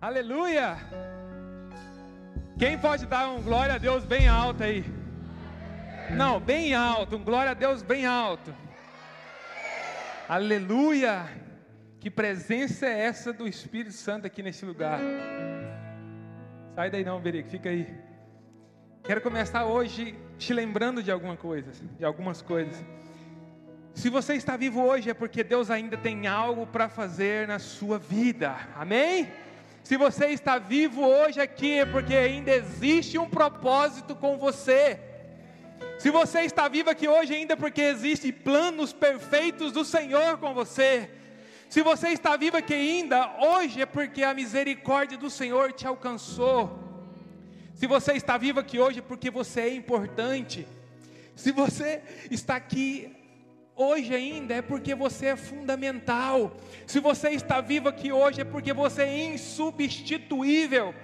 Aleluia! 0.00 0.76
Quem 2.58 2.78
pode 2.78 3.06
dar 3.06 3.30
um 3.30 3.40
glória 3.40 3.76
a 3.76 3.78
Deus 3.78 4.04
bem 4.04 4.28
alto 4.28 4.62
aí? 4.62 4.84
Não, 6.10 6.38
bem 6.38 6.74
alto, 6.74 7.16
um 7.16 7.24
glória 7.24 7.52
a 7.52 7.54
Deus 7.54 7.82
bem 7.82 8.04
alto. 8.04 8.54
Aleluia! 10.28 11.26
Que 11.98 12.10
presença 12.10 12.84
é 12.84 13.06
essa 13.06 13.32
do 13.32 13.48
Espírito 13.48 13.94
Santo 13.94 14.26
aqui 14.26 14.42
nesse 14.42 14.66
lugar? 14.66 15.00
Sai 16.74 16.90
daí 16.90 17.02
não, 17.02 17.18
Berico, 17.18 17.48
fica 17.48 17.70
aí. 17.70 17.88
Quero 19.02 19.22
começar 19.22 19.64
hoje 19.64 20.14
te 20.36 20.52
lembrando 20.52 21.02
de 21.02 21.10
alguma 21.10 21.38
coisa, 21.38 21.72
de 21.98 22.04
algumas 22.04 22.42
coisas. 22.42 22.84
Se 23.94 24.10
você 24.10 24.34
está 24.34 24.58
vivo 24.58 24.82
hoje 24.82 25.08
é 25.08 25.14
porque 25.14 25.42
Deus 25.42 25.70
ainda 25.70 25.96
tem 25.96 26.26
algo 26.26 26.66
para 26.66 26.86
fazer 26.86 27.48
na 27.48 27.58
sua 27.58 27.98
vida. 27.98 28.54
Amém? 28.76 29.32
Se 29.86 29.96
você 29.96 30.26
está 30.30 30.58
vivo 30.58 31.06
hoje 31.06 31.40
aqui 31.40 31.78
é 31.78 31.86
porque 31.86 32.16
ainda 32.16 32.50
existe 32.50 33.16
um 33.18 33.30
propósito 33.30 34.16
com 34.16 34.36
você. 34.36 34.98
Se 36.00 36.10
você 36.10 36.40
está 36.40 36.66
vivo 36.66 36.90
aqui 36.90 37.06
hoje 37.06 37.32
ainda 37.32 37.52
é 37.52 37.56
porque 37.56 37.82
existem 37.82 38.32
planos 38.32 38.92
perfeitos 38.92 39.70
do 39.70 39.84
Senhor 39.84 40.38
com 40.38 40.52
você. 40.52 41.08
Se 41.68 41.82
você 41.82 42.08
está 42.08 42.36
vivo 42.36 42.56
aqui 42.56 42.74
ainda 42.74 43.36
hoje 43.40 43.80
é 43.80 43.86
porque 43.86 44.24
a 44.24 44.34
misericórdia 44.34 45.16
do 45.16 45.30
Senhor 45.30 45.72
te 45.72 45.86
alcançou. 45.86 46.60
Se 47.76 47.86
você 47.86 48.14
está 48.14 48.36
vivo 48.36 48.58
aqui 48.58 48.80
hoje 48.80 48.98
é 48.98 49.02
porque 49.02 49.30
você 49.30 49.60
é 49.60 49.72
importante. 49.72 50.66
Se 51.36 51.52
você 51.52 52.02
está 52.28 52.56
aqui 52.56 53.15
hoje 53.76 54.14
ainda 54.14 54.54
é 54.54 54.62
porque 54.62 54.94
você 54.94 55.26
é 55.26 55.36
fundamental. 55.36 56.56
Se 56.86 56.98
você 56.98 57.30
está 57.30 57.60
vivo 57.60 57.88
aqui 57.88 58.10
hoje 58.10 58.40
é 58.40 58.44
porque 58.44 58.72
você 58.72 59.02
é 59.02 59.26
insubstituível. 59.26 60.94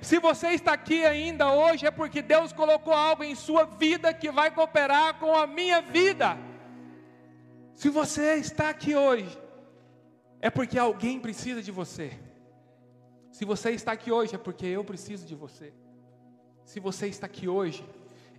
Se 0.00 0.18
você 0.18 0.50
está 0.50 0.72
aqui 0.72 1.04
ainda 1.04 1.52
hoje 1.52 1.84
é 1.84 1.90
porque 1.90 2.22
Deus 2.22 2.52
colocou 2.52 2.94
algo 2.94 3.24
em 3.24 3.34
sua 3.34 3.64
vida 3.64 4.14
que 4.14 4.30
vai 4.30 4.50
cooperar 4.50 5.18
com 5.18 5.34
a 5.34 5.46
minha 5.46 5.82
vida. 5.82 6.38
Se 7.74 7.88
você 7.90 8.36
está 8.36 8.70
aqui 8.70 8.94
hoje 8.94 9.36
é 10.40 10.48
porque 10.48 10.78
alguém 10.78 11.18
precisa 11.18 11.60
de 11.60 11.72
você. 11.72 12.12
Se 13.32 13.44
você 13.44 13.72
está 13.72 13.92
aqui 13.92 14.12
hoje 14.12 14.36
é 14.36 14.38
porque 14.38 14.66
eu 14.66 14.84
preciso 14.84 15.26
de 15.26 15.34
você. 15.34 15.72
Se 16.64 16.78
você 16.78 17.08
está 17.08 17.26
aqui 17.26 17.48
hoje 17.48 17.84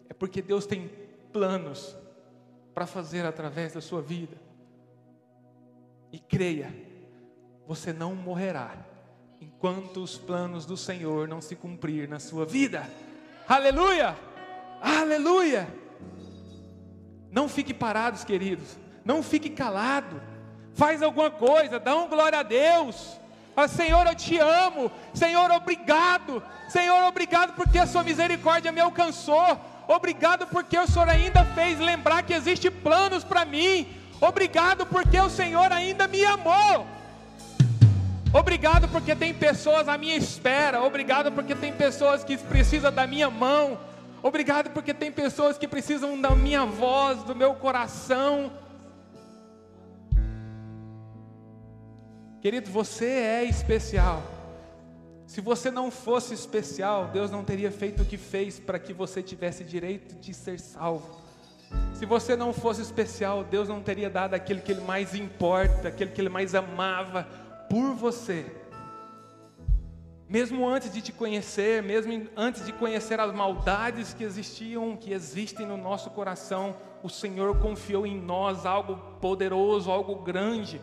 é 0.10 0.14
porque 0.14 0.42
Deus 0.42 0.66
tem 0.66 0.90
planos 1.34 1.98
para 2.74 2.86
fazer 2.86 3.26
através 3.26 3.74
da 3.74 3.82
sua 3.82 4.02
vida. 4.02 4.38
E 6.12 6.20
creia, 6.20 6.74
você 7.68 7.94
não 7.94 8.16
morrerá 8.16 8.76
enquanto 9.40 10.04
os 10.04 10.18
planos 10.18 10.66
do 10.66 10.78
Senhor 10.78 11.28
não 11.28 11.42
se 11.42 11.56
cumprir 11.56 12.08
na 12.08 12.20
sua 12.20 12.46
vida. 12.46 12.88
Aleluia! 13.48 14.16
Aleluia! 14.82 15.68
Não 17.32 17.48
fique 17.48 17.74
parados, 17.74 18.24
queridos. 18.24 18.78
Não 19.06 19.24
fique 19.24 19.50
calado. 19.50 20.22
Faz 20.74 21.02
alguma 21.02 21.32
coisa, 21.32 21.80
dá 21.80 21.96
um 21.96 22.08
glória 22.08 22.40
a 22.40 22.44
Deus. 22.44 23.20
Fala, 23.56 23.68
Senhor, 23.68 24.06
eu 24.08 24.16
te 24.16 24.38
amo. 24.38 24.92
Senhor, 25.14 25.50
obrigado. 25.52 26.42
Senhor, 26.70 27.04
obrigado 27.04 27.54
porque 27.54 27.78
a 27.78 27.88
sua 27.88 28.04
misericórdia 28.04 28.72
me 28.72 28.80
alcançou. 28.80 29.60
Obrigado 29.88 30.48
porque 30.48 30.78
o 30.78 30.88
Senhor 30.88 31.10
ainda 31.10 31.44
fez 31.46 31.80
lembrar 31.80 32.24
que 32.24 32.34
existe 32.34 32.70
planos 32.70 33.24
para 33.24 33.46
mim. 33.46 33.88
Obrigado 34.20 34.86
porque 34.86 35.20
o 35.20 35.30
Senhor 35.30 35.72
ainda 35.72 36.08
me 36.08 36.24
amou. 36.24 36.86
Obrigado 38.34 38.88
porque 38.88 39.16
tem 39.16 39.34
pessoas 39.34 39.90
à 39.90 39.98
minha 39.98 40.16
espera. 40.16 40.82
Obrigado 40.82 41.32
porque 41.32 41.54
tem 41.54 41.74
pessoas 41.74 42.24
que 42.24 42.38
precisam 42.38 42.92
da 42.92 43.06
minha 43.06 43.30
mão. 43.30 43.78
Obrigado 44.24 44.70
porque 44.70 44.94
tem 44.94 45.12
pessoas 45.12 45.58
que 45.58 45.68
precisam 45.68 46.20
da 46.20 46.36
minha 46.36 46.66
voz, 46.66 47.24
do 47.24 47.36
meu 47.36 47.56
coração. 47.56 48.52
Querido, 52.42 52.72
você 52.72 53.06
é 53.06 53.44
especial. 53.44 54.41
Se 55.32 55.40
você 55.40 55.72
não 55.72 55.90
fosse 55.90 56.34
especial, 56.34 57.08
Deus 57.08 57.32
não 57.32 57.42
teria 57.42 57.72
feito 57.72 58.04
o 58.04 58.06
que 58.06 58.18
fez 58.18 58.60
para 58.60 58.78
que 58.78 58.92
você 58.92 59.24
tivesse 59.24 59.64
direito 59.64 60.14
de 60.16 60.34
ser 60.34 60.60
salvo. 60.60 61.22
Se 61.94 62.06
você 62.06 62.36
não 62.36 62.52
fosse 62.52 62.82
especial, 62.82 63.42
Deus 63.42 63.70
não 63.70 63.82
teria 63.82 64.10
dado 64.10 64.34
aquele 64.34 64.60
que 64.60 64.74
Ele 64.74 64.82
mais 64.82 65.16
importa, 65.16 65.88
aquele 65.88 66.12
que 66.12 66.20
Ele 66.20 66.28
mais 66.28 66.54
amava 66.54 67.24
por 67.70 67.94
você. 67.94 68.46
Mesmo 70.28 70.68
antes 70.68 70.92
de 70.92 71.02
te 71.02 71.14
conhecer, 71.14 71.82
mesmo 71.82 72.28
antes 72.36 72.66
de 72.66 72.74
conhecer 72.74 73.18
as 73.18 73.34
maldades 73.34 74.14
que 74.14 74.26
existiam, 74.26 74.98
que 74.98 75.14
existem 75.14 75.66
no 75.66 75.78
nosso 75.78 76.10
coração, 76.10 76.76
o 77.02 77.08
Senhor 77.08 77.58
confiou 77.62 78.06
em 78.06 78.20
nós 78.20 78.66
algo 78.66 78.98
poderoso, 79.22 79.90
algo 79.90 80.14
grande 80.16 80.82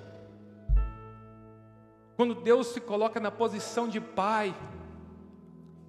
quando 2.18 2.34
Deus 2.34 2.66
se 2.66 2.80
coloca 2.80 3.20
na 3.20 3.30
posição 3.30 3.86
de 3.86 4.00
pai, 4.00 4.52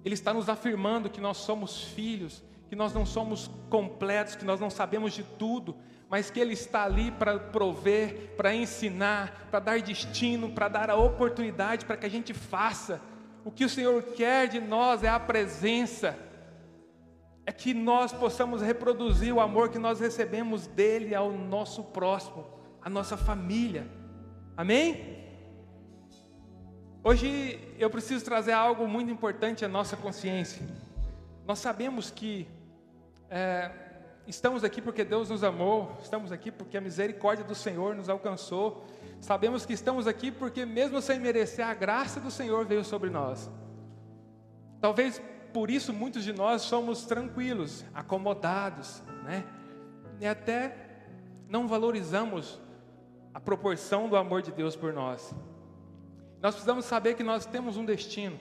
Ele 0.04 0.14
está 0.14 0.32
nos 0.32 0.48
afirmando 0.48 1.10
que 1.10 1.20
nós 1.20 1.38
somos 1.38 1.82
filhos, 1.82 2.40
que 2.68 2.76
nós 2.76 2.94
não 2.94 3.04
somos 3.04 3.50
completos, 3.68 4.36
que 4.36 4.44
nós 4.44 4.60
não 4.60 4.70
sabemos 4.70 5.12
de 5.12 5.24
tudo, 5.24 5.74
mas 6.08 6.30
que 6.30 6.38
Ele 6.38 6.52
está 6.52 6.84
ali 6.84 7.10
para 7.10 7.36
prover, 7.36 8.36
para 8.36 8.54
ensinar, 8.54 9.48
para 9.50 9.58
dar 9.58 9.80
destino, 9.80 10.52
para 10.52 10.68
dar 10.68 10.88
a 10.88 10.94
oportunidade 10.94 11.84
para 11.84 11.96
que 11.96 12.06
a 12.06 12.08
gente 12.08 12.32
faça. 12.32 13.00
O 13.44 13.50
que 13.50 13.64
o 13.64 13.68
Senhor 13.68 14.00
quer 14.14 14.46
de 14.46 14.60
nós 14.60 15.02
é 15.02 15.08
a 15.08 15.18
presença, 15.18 16.16
é 17.44 17.50
que 17.50 17.74
nós 17.74 18.12
possamos 18.12 18.62
reproduzir 18.62 19.34
o 19.34 19.40
amor 19.40 19.68
que 19.68 19.80
nós 19.80 19.98
recebemos 19.98 20.68
dele 20.68 21.12
ao 21.12 21.32
nosso 21.32 21.82
próximo, 21.82 22.46
à 22.80 22.88
nossa 22.88 23.16
família. 23.16 23.84
Amém? 24.56 25.19
Hoje 27.02 27.58
eu 27.78 27.88
preciso 27.88 28.22
trazer 28.22 28.52
algo 28.52 28.86
muito 28.86 29.10
importante 29.10 29.64
à 29.64 29.68
nossa 29.68 29.96
consciência. 29.96 30.60
Nós 31.46 31.58
sabemos 31.58 32.10
que 32.10 32.46
é, 33.30 33.70
estamos 34.26 34.62
aqui 34.64 34.82
porque 34.82 35.02
Deus 35.02 35.30
nos 35.30 35.42
amou, 35.42 35.96
estamos 36.02 36.30
aqui 36.30 36.50
porque 36.50 36.76
a 36.76 36.80
misericórdia 36.80 37.42
do 37.42 37.54
Senhor 37.54 37.94
nos 37.94 38.10
alcançou, 38.10 38.84
sabemos 39.18 39.64
que 39.64 39.72
estamos 39.72 40.06
aqui 40.06 40.30
porque, 40.30 40.66
mesmo 40.66 41.00
sem 41.00 41.18
merecer, 41.18 41.66
a 41.66 41.72
graça 41.72 42.20
do 42.20 42.30
Senhor 42.30 42.66
veio 42.66 42.84
sobre 42.84 43.08
nós. 43.08 43.50
Talvez 44.78 45.22
por 45.54 45.70
isso 45.70 45.94
muitos 45.94 46.22
de 46.22 46.34
nós 46.34 46.60
somos 46.60 47.06
tranquilos, 47.06 47.82
acomodados, 47.94 49.02
né? 49.24 49.46
E 50.20 50.26
até 50.26 50.76
não 51.48 51.66
valorizamos 51.66 52.60
a 53.32 53.40
proporção 53.40 54.06
do 54.06 54.16
amor 54.16 54.42
de 54.42 54.52
Deus 54.52 54.76
por 54.76 54.92
nós. 54.92 55.34
Nós 56.40 56.54
precisamos 56.54 56.86
saber 56.86 57.14
que 57.14 57.22
nós 57.22 57.44
temos 57.44 57.76
um 57.76 57.84
destino, 57.84 58.38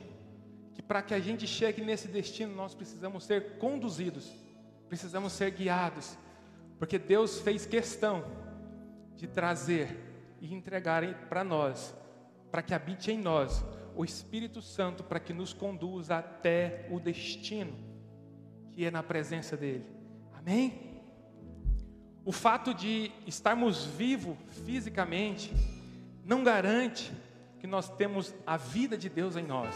que 0.73 0.81
para 0.81 1.01
que 1.01 1.13
a 1.13 1.19
gente 1.19 1.45
chegue 1.45 1.81
nesse 1.81 2.07
destino, 2.07 2.55
nós 2.55 2.73
precisamos 2.73 3.25
ser 3.25 3.57
conduzidos, 3.57 4.31
precisamos 4.87 5.33
ser 5.33 5.51
guiados, 5.51 6.17
porque 6.77 6.97
Deus 6.97 7.39
fez 7.39 7.65
questão 7.65 8.23
de 9.17 9.27
trazer 9.27 9.97
e 10.39 10.53
entregar 10.53 11.03
para 11.27 11.43
nós, 11.43 11.93
para 12.49 12.61
que 12.61 12.73
habite 12.73 13.11
em 13.11 13.17
nós 13.17 13.63
o 13.95 14.05
Espírito 14.05 14.61
Santo, 14.61 15.03
para 15.03 15.19
que 15.19 15.33
nos 15.33 15.51
conduza 15.51 16.17
até 16.17 16.87
o 16.89 17.01
destino, 17.01 17.73
que 18.71 18.85
é 18.85 18.89
na 18.89 19.03
presença 19.03 19.57
dEle. 19.57 19.85
Amém? 20.33 21.01
O 22.23 22.31
fato 22.31 22.73
de 22.73 23.11
estarmos 23.27 23.85
vivos 23.85 24.37
fisicamente 24.63 25.51
não 26.23 26.45
garante 26.45 27.11
que 27.59 27.67
nós 27.67 27.89
temos 27.89 28.33
a 28.45 28.57
vida 28.57 28.97
de 28.97 29.09
Deus 29.09 29.35
em 29.35 29.45
nós. 29.45 29.75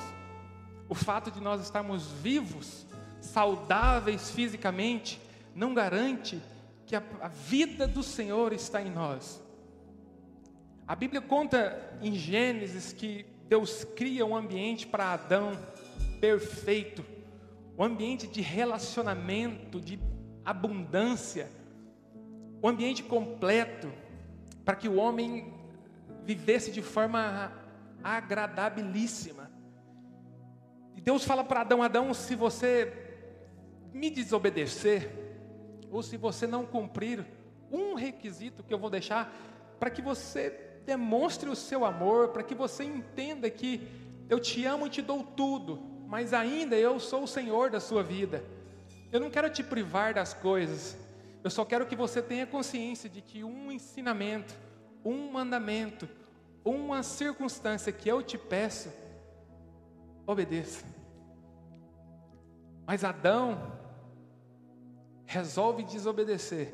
O 0.89 0.95
fato 0.95 1.29
de 1.29 1.41
nós 1.41 1.61
estarmos 1.61 2.07
vivos, 2.11 2.85
saudáveis 3.19 4.31
fisicamente, 4.31 5.19
não 5.55 5.73
garante 5.73 6.41
que 6.85 6.95
a, 6.95 7.03
a 7.21 7.27
vida 7.27 7.87
do 7.87 8.01
Senhor 8.03 8.53
está 8.53 8.81
em 8.81 8.89
nós. 8.89 9.41
A 10.87 10.95
Bíblia 10.95 11.21
conta 11.21 11.97
em 12.01 12.13
Gênesis 12.13 12.91
que 12.91 13.25
Deus 13.47 13.85
cria 13.95 14.25
um 14.25 14.35
ambiente 14.35 14.85
para 14.85 15.13
Adão 15.13 15.57
perfeito, 16.19 17.03
um 17.77 17.83
ambiente 17.83 18.27
de 18.27 18.41
relacionamento, 18.41 19.79
de 19.79 19.99
abundância, 20.43 21.49
um 22.61 22.67
ambiente 22.67 23.03
completo, 23.03 23.91
para 24.65 24.75
que 24.75 24.87
o 24.87 24.95
homem 24.95 25.53
vivesse 26.25 26.71
de 26.71 26.81
forma 26.81 27.51
agradabilíssima. 28.03 29.49
E 30.95 31.01
Deus 31.01 31.23
fala 31.23 31.43
para 31.43 31.61
Adão: 31.61 31.81
Adão, 31.81 32.13
se 32.13 32.35
você 32.35 32.91
me 33.93 34.09
desobedecer, 34.09 35.09
ou 35.89 36.03
se 36.03 36.17
você 36.17 36.45
não 36.45 36.65
cumprir 36.65 37.25
um 37.71 37.93
requisito 37.93 38.63
que 38.63 38.73
eu 38.73 38.79
vou 38.79 38.89
deixar, 38.89 39.33
para 39.79 39.89
que 39.89 40.01
você 40.01 40.79
demonstre 40.85 41.49
o 41.49 41.55
seu 41.55 41.85
amor, 41.85 42.29
para 42.29 42.43
que 42.43 42.53
você 42.53 42.83
entenda 42.83 43.49
que 43.49 43.87
Eu 44.29 44.39
te 44.39 44.65
amo 44.65 44.87
e 44.87 44.89
te 44.89 45.01
dou 45.01 45.21
tudo, 45.23 45.79
mas 46.07 46.33
ainda 46.33 46.75
eu 46.75 46.99
sou 46.99 47.23
o 47.23 47.27
Senhor 47.27 47.69
da 47.69 47.79
sua 47.79 48.01
vida. 48.01 48.43
Eu 49.11 49.19
não 49.19 49.29
quero 49.29 49.49
te 49.49 49.61
privar 49.61 50.13
das 50.13 50.33
coisas. 50.33 50.97
Eu 51.43 51.49
só 51.49 51.65
quero 51.65 51.85
que 51.85 51.95
você 51.95 52.21
tenha 52.21 52.47
consciência 52.47 53.09
de 53.09 53.21
que 53.21 53.43
um 53.43 53.71
ensinamento, 53.71 54.55
um 55.03 55.29
mandamento, 55.31 56.07
uma 56.63 57.03
circunstância 57.03 57.91
que 57.91 58.09
eu 58.09 58.21
te 58.21 58.37
peço, 58.37 58.89
obedeça. 60.25 60.85
Mas 62.85 63.03
Adão 63.03 63.73
resolve 65.25 65.83
desobedecer. 65.83 66.73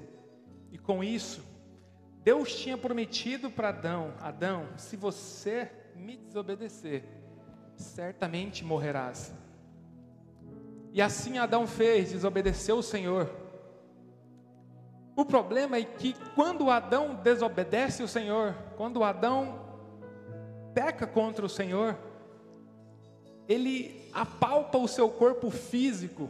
E 0.72 0.78
com 0.78 1.04
isso, 1.04 1.44
Deus 2.24 2.56
tinha 2.56 2.78
prometido 2.78 3.50
para 3.50 3.70
Adão: 3.70 4.14
Adão, 4.20 4.68
se 4.78 4.96
você 4.96 5.72
me 5.96 6.18
desobedecer, 6.18 7.04
certamente 7.76 8.64
morrerás. 8.64 9.34
E 10.92 11.02
assim 11.02 11.38
Adão 11.38 11.68
fez, 11.68 12.12
desobedeceu 12.12 12.78
o 12.78 12.84
Senhor. 12.84 13.30
O 15.16 15.26
problema 15.26 15.78
é 15.78 15.84
que 15.84 16.16
quando 16.34 16.70
Adão 16.70 17.16
desobedece 17.16 18.02
o 18.02 18.08
Senhor, 18.08 18.56
quando 18.78 19.04
Adão 19.04 19.69
peca 20.80 21.06
contra 21.06 21.46
o 21.46 21.50
Senhor, 21.50 21.98
ele 23.50 24.10
apalpa 24.14 24.78
o 24.78 24.88
seu 24.88 25.10
corpo 25.10 25.52
físico 25.52 26.30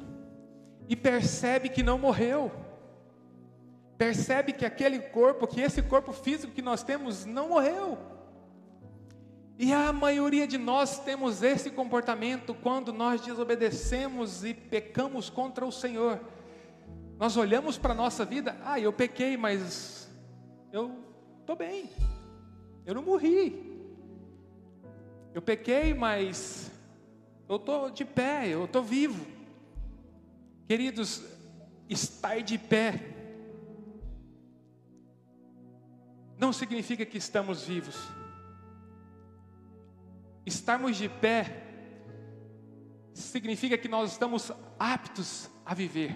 e 0.88 0.96
percebe 0.96 1.70
que 1.70 1.84
não 1.84 2.00
morreu. 2.00 2.52
Percebe 3.96 4.52
que 4.52 4.66
aquele 4.66 4.98
corpo, 4.98 5.46
que 5.46 5.62
esse 5.62 5.84
corpo 5.84 6.12
físico 6.12 6.52
que 6.52 6.64
nós 6.64 6.82
temos 6.82 7.26
não 7.26 7.50
morreu. 7.50 7.96
E 9.56 9.72
a 9.72 9.94
maioria 9.94 10.48
de 10.48 10.58
nós 10.58 10.98
temos 10.98 11.44
esse 11.44 11.70
comportamento 11.70 12.56
quando 12.56 12.92
nós 12.92 13.22
desobedecemos 13.22 14.44
e 14.44 14.56
pecamos 14.56 15.30
contra 15.30 15.64
o 15.64 15.72
Senhor. 15.72 16.20
Nós 17.20 17.38
olhamos 17.38 17.78
para 17.78 17.92
a 17.92 17.96
nossa 17.96 18.26
vida, 18.26 18.58
ah, 18.64 18.80
eu 18.80 18.92
pequei, 18.92 19.38
mas 19.38 20.10
eu 20.74 21.04
estou 21.40 21.56
bem, 21.56 21.88
eu 22.84 22.96
não 22.96 23.04
morri. 23.04 23.69
Eu 25.34 25.42
pequei, 25.42 25.94
mas 25.94 26.72
eu 27.48 27.58
estou 27.58 27.90
de 27.90 28.06
pé, 28.06 28.48
eu 28.48 28.66
estou 28.66 28.84
vivo. 28.84 29.26
Queridos, 30.68 31.24
estar 31.88 32.42
de 32.42 32.58
pé 32.58 33.16
não 36.38 36.54
significa 36.54 37.06
que 37.06 37.18
estamos 37.18 37.64
vivos. 37.66 37.96
Estarmos 40.46 40.96
de 40.96 41.10
pé 41.10 41.64
significa 43.14 43.78
que 43.78 43.90
nós 43.90 44.14
estamos 44.14 44.52
aptos 44.80 45.50
a 45.66 45.74
viver. 45.74 46.16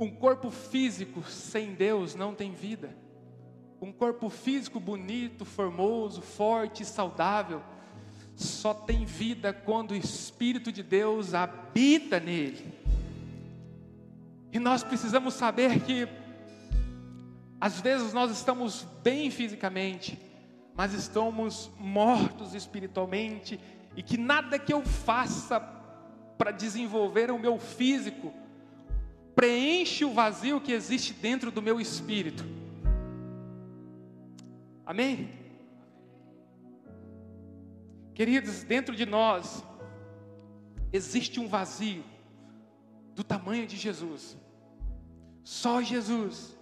Um 0.00 0.14
corpo 0.14 0.50
físico 0.50 1.22
sem 1.24 1.74
Deus 1.74 2.14
não 2.14 2.34
tem 2.34 2.52
vida. 2.54 2.96
Um 3.80 3.92
corpo 3.92 4.28
físico 4.28 4.80
bonito, 4.80 5.44
formoso, 5.44 6.20
forte, 6.20 6.84
saudável, 6.84 7.62
só 8.34 8.74
tem 8.74 9.04
vida 9.04 9.52
quando 9.52 9.92
o 9.92 9.96
Espírito 9.96 10.72
de 10.72 10.82
Deus 10.82 11.34
habita 11.34 12.18
nele. 12.18 12.72
E 14.52 14.58
nós 14.58 14.82
precisamos 14.82 15.34
saber 15.34 15.80
que, 15.80 16.08
às 17.60 17.80
vezes, 17.80 18.12
nós 18.12 18.30
estamos 18.30 18.86
bem 19.02 19.30
fisicamente, 19.30 20.18
mas 20.74 20.92
estamos 20.92 21.70
mortos 21.78 22.54
espiritualmente, 22.54 23.60
e 23.96 24.02
que 24.02 24.16
nada 24.16 24.58
que 24.58 24.72
eu 24.72 24.82
faça 24.82 25.60
para 26.36 26.50
desenvolver 26.50 27.30
o 27.30 27.38
meu 27.38 27.58
físico 27.58 28.32
preenche 29.34 30.04
o 30.04 30.12
vazio 30.12 30.60
que 30.60 30.72
existe 30.72 31.12
dentro 31.12 31.50
do 31.50 31.62
meu 31.62 31.80
espírito. 31.80 32.57
Amém? 34.88 35.28
Queridos, 38.14 38.64
dentro 38.64 38.96
de 38.96 39.04
nós 39.04 39.62
existe 40.90 41.38
um 41.38 41.46
vazio 41.46 42.02
do 43.14 43.22
tamanho 43.22 43.66
de 43.66 43.76
Jesus. 43.76 44.34
Só 45.44 45.82
Jesus 45.82 46.56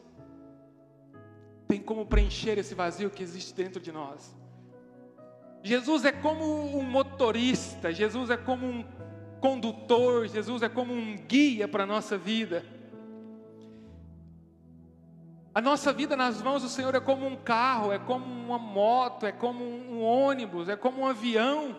tem 1.69 1.81
como 1.81 2.05
preencher 2.05 2.58
esse 2.58 2.75
vazio 2.75 3.11
que 3.11 3.23
existe 3.23 3.55
dentro 3.55 3.81
de 3.81 3.93
nós. 3.93 4.34
Jesus 5.62 6.05
é 6.05 6.11
como 6.11 6.76
um 6.76 6.82
motorista, 6.82 7.93
Jesus 7.93 8.29
é 8.29 8.37
como 8.37 8.67
um 8.67 8.84
condutor, 9.40 10.26
Jesus 10.26 10.64
é 10.64 10.69
como 10.69 10.93
um 10.93 11.14
guia 11.14 11.69
para 11.69 11.84
a 11.84 11.87
nossa 11.87 12.19
vida. 12.19 12.64
A 15.56 15.61
nossa 15.62 15.91
vida 15.91 16.14
nas 16.19 16.43
mãos 16.43 16.61
do 16.61 16.69
Senhor 16.69 16.94
é 16.94 17.00
como 17.00 17.26
um 17.26 17.35
carro, 17.35 17.91
é 17.91 17.99
como 17.99 18.26
uma 18.26 18.58
moto, 18.58 19.25
é 19.25 19.32
como 19.32 19.64
um 19.64 20.03
ônibus, 20.03 20.69
é 20.69 20.76
como 20.76 21.00
um 21.00 21.06
avião. 21.06 21.75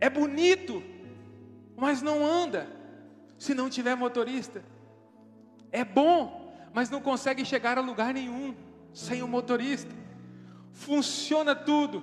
É 0.00 0.08
bonito, 0.08 0.82
mas 1.76 2.00
não 2.00 2.24
anda 2.24 2.66
se 3.36 3.52
não 3.52 3.68
tiver 3.68 3.94
motorista. 3.96 4.64
É 5.70 5.84
bom, 5.84 6.54
mas 6.72 6.88
não 6.88 7.02
consegue 7.02 7.44
chegar 7.44 7.76
a 7.76 7.82
lugar 7.82 8.14
nenhum 8.14 8.54
sem 8.94 9.22
o 9.22 9.28
motorista. 9.28 9.94
Funciona 10.72 11.54
tudo, 11.54 12.02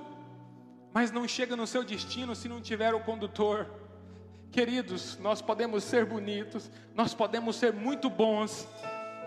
mas 0.94 1.12
não 1.12 1.28
chega 1.28 1.56
no 1.56 1.66
seu 1.66 1.84
destino 1.84 2.36
se 2.36 2.48
não 2.48 2.62
tiver 2.62 2.94
o 2.94 3.00
condutor. 3.00 3.66
Queridos, 4.52 5.18
nós 5.18 5.42
podemos 5.42 5.84
ser 5.84 6.06
bonitos, 6.06 6.70
nós 6.94 7.16
podemos 7.16 7.56
ser 7.56 7.74
muito 7.74 8.12
bons, 8.12 8.68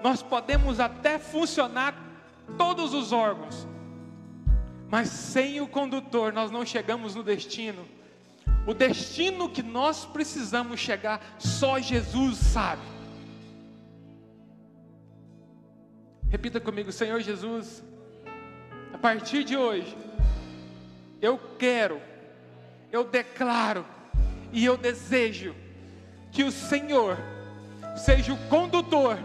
nós 0.02 0.22
podemos 0.22 0.80
até 0.80 1.18
funcionar 1.18 1.94
todos 2.56 2.94
os 2.94 3.12
órgãos, 3.12 3.66
mas 4.90 5.08
sem 5.08 5.60
o 5.60 5.68
condutor 5.68 6.32
nós 6.32 6.50
não 6.50 6.64
chegamos 6.64 7.14
no 7.14 7.22
destino. 7.22 7.86
O 8.66 8.74
destino 8.74 9.48
que 9.48 9.62
nós 9.62 10.04
precisamos 10.04 10.80
chegar, 10.80 11.20
só 11.38 11.78
Jesus 11.78 12.36
sabe. 12.36 12.82
Repita 16.28 16.60
comigo, 16.60 16.92
Senhor 16.92 17.20
Jesus, 17.20 17.82
a 18.92 18.98
partir 18.98 19.44
de 19.44 19.56
hoje, 19.56 19.96
eu 21.20 21.38
quero, 21.58 22.00
eu 22.92 23.02
declaro 23.02 23.84
e 24.52 24.64
eu 24.64 24.76
desejo 24.76 25.54
que 26.30 26.44
o 26.44 26.52
Senhor 26.52 27.16
seja 27.96 28.32
o 28.32 28.48
condutor 28.48 29.18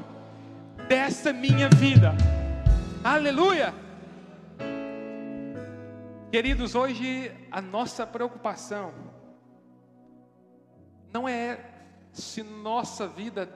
dessa 0.88 1.34
minha 1.34 1.68
vida. 1.70 2.13
Aleluia! 3.04 3.74
Queridos, 6.32 6.75
hoje 6.75 7.32
a 7.50 7.62
nossa 7.62 8.06
preocupação 8.06 8.94
não 11.12 11.27
é 11.27 11.74
se 12.12 12.44
nossa 12.44 13.08
vida 13.08 13.50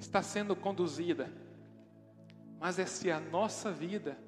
está 0.00 0.22
sendo 0.22 0.56
conduzida, 0.56 1.30
mas 2.58 2.78
é 2.78 2.86
se 2.86 3.10
a 3.10 3.20
nossa 3.20 3.70
vida 3.70 4.18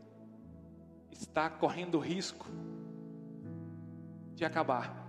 está 1.11 1.49
correndo 1.51 1.99
risco 1.99 2.47
de 4.35 4.45
acabar. 4.45 5.05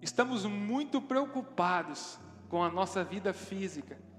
Estamos 0.00 0.44
muito 0.46 1.00
preocupados 1.00 2.18
com 2.48 2.64
a 2.64 2.70
nossa 2.70 3.04
vida 3.04 3.32
física 3.32 4.09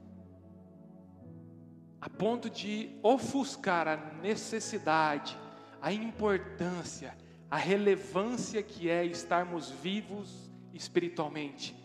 a 2.01 2.10
ponto 2.10 2.50
de 2.50 2.89
ofuscar 3.03 3.88
a 3.88 3.96
necessidade, 4.24 5.38
a 5.79 5.93
importância, 5.93 7.15
a 7.50 7.58
relevância 7.58 8.63
que 8.63 8.89
é 8.89 9.05
estarmos 9.05 9.70
vivos 9.70 10.50
espiritualmente. 10.74 11.75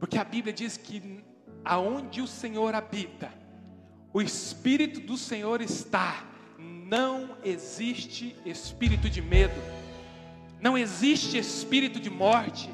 Porque 0.00 0.18
a 0.18 0.24
Bíblia 0.24 0.52
diz 0.52 0.76
que 0.76 1.22
aonde 1.64 2.20
o 2.20 2.26
Senhor 2.26 2.74
habita, 2.74 3.32
o 4.12 4.20
Espírito 4.20 5.00
do 5.00 5.16
Senhor 5.16 5.60
está, 5.60 6.24
não 6.58 7.36
existe 7.44 8.34
espírito 8.44 9.08
de 9.08 9.22
medo, 9.22 9.60
não 10.60 10.76
existe 10.76 11.38
espírito 11.38 12.00
de 12.00 12.10
morte, 12.10 12.70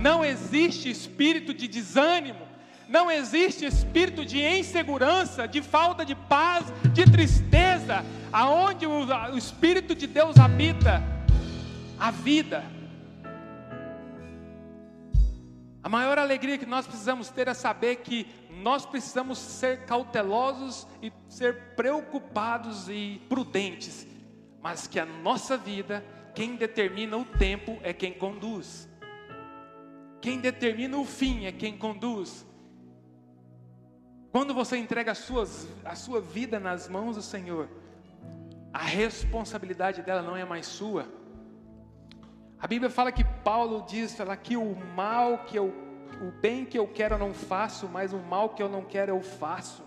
não 0.00 0.24
existe 0.24 0.88
espírito 0.88 1.52
de 1.52 1.66
desânimo, 1.66 2.45
não 2.88 3.10
existe 3.10 3.64
espírito 3.64 4.24
de 4.24 4.40
insegurança, 4.40 5.46
de 5.46 5.60
falta 5.60 6.04
de 6.04 6.14
paz, 6.14 6.66
de 6.92 7.04
tristeza, 7.04 8.04
aonde 8.32 8.86
o, 8.86 9.36
Espírito 9.36 9.94
de 9.94 10.06
Deus 10.06 10.36
habita, 10.38 11.02
a 11.98 12.10
vida. 12.10 12.64
A 15.82 15.88
maior 15.88 16.18
alegria 16.18 16.58
que 16.58 16.66
nós 16.66 16.86
precisamos 16.86 17.28
ter 17.28 17.48
é 17.48 17.54
saber 17.54 17.96
que 17.96 18.26
nós 18.50 18.84
precisamos 18.84 19.38
ser 19.38 19.84
cautelosos 19.84 20.86
e 21.02 21.12
ser 21.28 21.74
preocupados 21.76 22.88
e 22.88 23.20
prudentes, 23.28 24.06
mas 24.62 24.86
que 24.86 24.98
a 24.98 25.06
nossa 25.06 25.56
vida 25.56 26.04
quem 26.34 26.56
determina 26.56 27.16
o 27.16 27.24
tempo 27.24 27.78
é 27.82 27.92
quem 27.92 28.12
conduz. 28.12 28.88
Quem 30.20 30.38
determina 30.38 30.98
o 30.98 31.04
fim 31.04 31.46
é 31.46 31.52
quem 31.52 31.78
conduz. 31.78 32.44
Quando 34.36 34.52
você 34.52 34.76
entrega 34.76 35.12
a, 35.12 35.90
a 35.90 35.96
sua 35.96 36.20
vida 36.20 36.60
nas 36.60 36.90
mãos 36.90 37.16
do 37.16 37.22
Senhor, 37.22 37.70
a 38.70 38.82
responsabilidade 38.82 40.02
dela 40.02 40.20
não 40.20 40.36
é 40.36 40.44
mais 40.44 40.66
sua. 40.66 41.08
A 42.58 42.66
Bíblia 42.66 42.90
fala 42.90 43.10
que 43.10 43.24
Paulo 43.24 43.86
diz 43.88 44.14
fala 44.14 44.36
que 44.36 44.54
o 44.54 44.76
mal 44.94 45.46
que 45.46 45.58
eu, 45.58 45.68
o 46.20 46.30
bem 46.38 46.66
que 46.66 46.78
eu 46.78 46.86
quero 46.86 47.14
eu 47.14 47.18
não 47.18 47.32
faço, 47.32 47.88
mas 47.88 48.12
o 48.12 48.18
mal 48.18 48.50
que 48.50 48.62
eu 48.62 48.68
não 48.68 48.84
quero 48.84 49.10
eu 49.10 49.22
faço. 49.22 49.82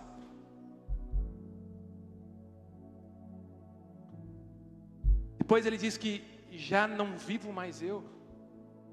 Depois 5.38 5.64
ele 5.64 5.78
diz 5.78 5.96
que 5.96 6.24
já 6.50 6.88
não 6.88 7.16
vivo 7.16 7.52
mais 7.52 7.80
eu, 7.80 8.02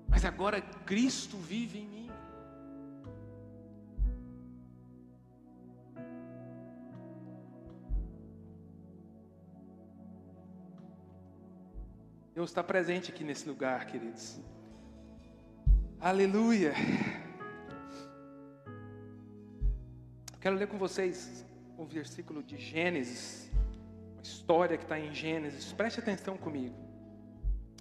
mas 0.07 0.23
agora 0.23 0.61
Cristo 0.61 1.35
vive 1.35 1.79
em 1.79 1.87
mim. 1.87 2.06
Deus 12.37 12.51
está 12.51 12.63
presente 12.63 13.09
aqui 13.11 13.23
nesse 13.23 13.49
lugar, 13.49 13.87
queridos. 13.87 14.39
Aleluia. 15.99 16.71
Quero 20.39 20.55
ler 20.55 20.67
com 20.67 20.77
vocês 20.77 21.43
um 21.79 21.85
versículo 21.87 22.43
de 22.43 22.55
Gênesis, 22.55 23.49
uma 24.13 24.21
história 24.21 24.77
que 24.77 24.83
está 24.83 24.99
em 24.99 25.11
Gênesis. 25.15 25.73
Preste 25.73 25.99
atenção 25.99 26.37
comigo. 26.37 26.75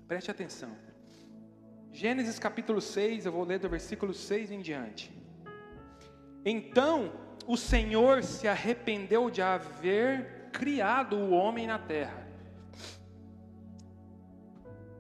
Preste 0.09 0.31
atenção. 0.31 0.75
Gênesis 1.93 2.39
capítulo 2.39 2.81
6, 2.81 3.27
eu 3.27 3.33
vou 3.33 3.45
ler 3.45 3.59
do 3.59 3.69
versículo 3.69 4.15
6 4.15 4.53
em 4.53 4.63
diante. 4.63 5.13
Então 6.47 7.13
o 7.47 7.59
Senhor 7.59 8.25
se 8.25 8.49
arrependeu 8.49 9.29
de 9.29 9.43
haver 9.43 10.49
criado 10.51 11.15
o 11.15 11.33
homem 11.33 11.67
na 11.67 11.79
terra 11.79 12.26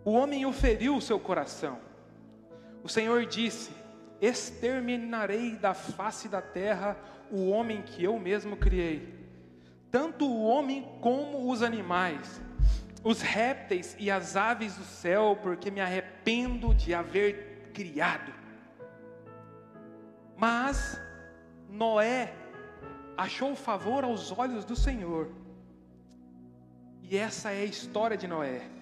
o 0.06 0.12
homem 0.12 0.46
oferiu 0.46 0.96
o 0.96 1.02
seu 1.02 1.18
coração. 1.18 1.80
O 2.84 2.88
Senhor 2.88 3.26
disse: 3.26 3.72
Exterminarei 4.20 5.56
da 5.56 5.74
face 5.74 6.28
da 6.28 6.40
terra 6.40 6.96
o 7.28 7.50
homem 7.50 7.82
que 7.82 8.04
eu 8.04 8.16
mesmo 8.16 8.56
criei, 8.56 9.18
tanto 9.90 10.24
o 10.24 10.44
homem 10.44 10.88
como 11.00 11.50
os 11.50 11.60
animais, 11.60 12.40
os 13.02 13.20
répteis 13.20 13.96
e 13.98 14.08
as 14.08 14.36
aves 14.36 14.76
do 14.76 14.84
céu, 14.84 15.36
porque 15.42 15.72
me 15.72 15.80
arrependo 15.80 16.72
de 16.72 16.94
haver 16.94 17.72
criado. 17.74 18.32
Mas 20.36 21.00
Noé 21.68 22.32
achou 23.16 23.56
favor 23.56 24.04
aos 24.04 24.30
olhos 24.30 24.64
do 24.64 24.76
Senhor. 24.76 25.32
E 27.02 27.16
essa 27.16 27.50
é 27.50 27.62
a 27.62 27.64
história 27.64 28.16
de 28.16 28.28
Noé. 28.28 28.76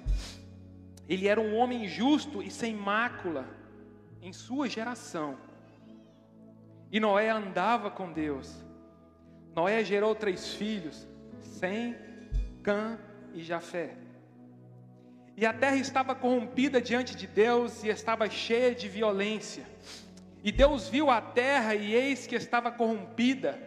Ele 1.08 1.28
era 1.28 1.40
um 1.40 1.56
homem 1.56 1.86
justo 1.86 2.42
e 2.42 2.50
sem 2.50 2.74
mácula 2.74 3.46
em 4.22 4.32
sua 4.32 4.68
geração. 4.68 5.36
E 6.90 6.98
Noé 6.98 7.28
andava 7.28 7.90
com 7.90 8.12
Deus. 8.12 8.64
Noé 9.54 9.84
gerou 9.84 10.14
três 10.14 10.54
filhos: 10.54 11.06
Sem, 11.40 11.94
Cã 12.62 12.98
e 13.34 13.42
Jafé. 13.42 13.96
E 15.36 15.44
a 15.44 15.52
terra 15.52 15.76
estava 15.76 16.14
corrompida 16.14 16.80
diante 16.80 17.16
de 17.16 17.26
Deus 17.26 17.82
e 17.82 17.88
estava 17.88 18.30
cheia 18.30 18.74
de 18.74 18.88
violência. 18.88 19.66
E 20.42 20.52
Deus 20.52 20.88
viu 20.88 21.10
a 21.10 21.20
terra 21.20 21.74
e 21.74 21.92
eis 21.92 22.26
que 22.26 22.36
estava 22.36 22.70
corrompida, 22.70 23.58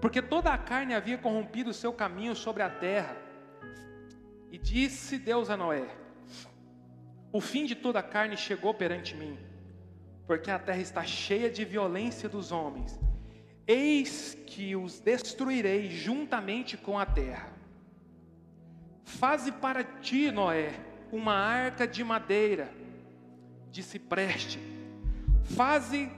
porque 0.00 0.22
toda 0.22 0.50
a 0.50 0.58
carne 0.58 0.94
havia 0.94 1.18
corrompido 1.18 1.70
o 1.70 1.74
seu 1.74 1.92
caminho 1.92 2.34
sobre 2.34 2.62
a 2.62 2.70
terra. 2.70 3.16
E 4.50 4.56
disse 4.56 5.18
Deus 5.18 5.50
a 5.50 5.56
Noé: 5.56 5.86
o 7.36 7.40
fim 7.40 7.66
de 7.66 7.74
toda 7.74 7.98
a 7.98 8.02
carne 8.02 8.34
chegou 8.34 8.72
perante 8.72 9.14
mim, 9.14 9.38
porque 10.26 10.50
a 10.50 10.58
terra 10.58 10.80
está 10.80 11.04
cheia 11.04 11.50
de 11.50 11.66
violência 11.66 12.30
dos 12.30 12.50
homens. 12.50 12.98
Eis 13.66 14.34
que 14.46 14.74
os 14.74 15.00
destruirei 15.00 15.90
juntamente 15.90 16.78
com 16.78 16.98
a 16.98 17.04
terra. 17.04 17.52
Faze 19.04 19.52
para 19.52 19.84
ti, 19.84 20.30
Noé, 20.30 20.72
uma 21.12 21.34
arca 21.34 21.86
de 21.86 22.02
madeira, 22.02 22.72
de 23.70 23.82
cipreste. 23.82 24.58
Faze 25.44 26.10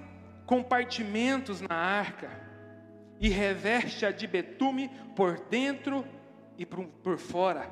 compartimentos 0.47 1.61
na 1.61 1.75
arca 1.75 2.31
e 3.19 3.29
reveste-a 3.29 4.13
de 4.13 4.25
betume 4.29 4.89
por 5.17 5.41
dentro 5.49 6.07
e 6.57 6.65
por 6.65 7.19
fora. 7.19 7.69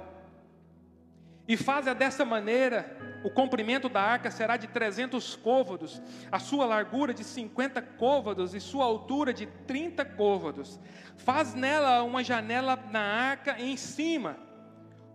E 1.47 1.57
faze-a 1.57 1.95
dessa 1.95 2.25
maneira 2.25 3.16
o 3.27 3.31
comprimento 3.31 3.89
da 3.89 4.01
arca 4.01 4.31
será 4.31 4.57
de 4.57 4.69
300 4.69 5.35
côvados, 5.35 6.01
a 6.31 6.39
sua 6.39 6.65
largura 6.65 7.13
de 7.13 7.25
50 7.25 7.83
côvados 7.83 8.55
e 8.55 8.61
sua 8.61 8.85
altura 8.85 9.35
de 9.35 9.47
30 9.47 10.05
côvados. 10.05 10.79
Faz 11.17 11.53
nela 11.53 12.05
uma 12.05 12.23
janela 12.23 12.79
na 12.89 13.01
arca 13.01 13.61
em 13.61 13.77
cima, 13.77 14.37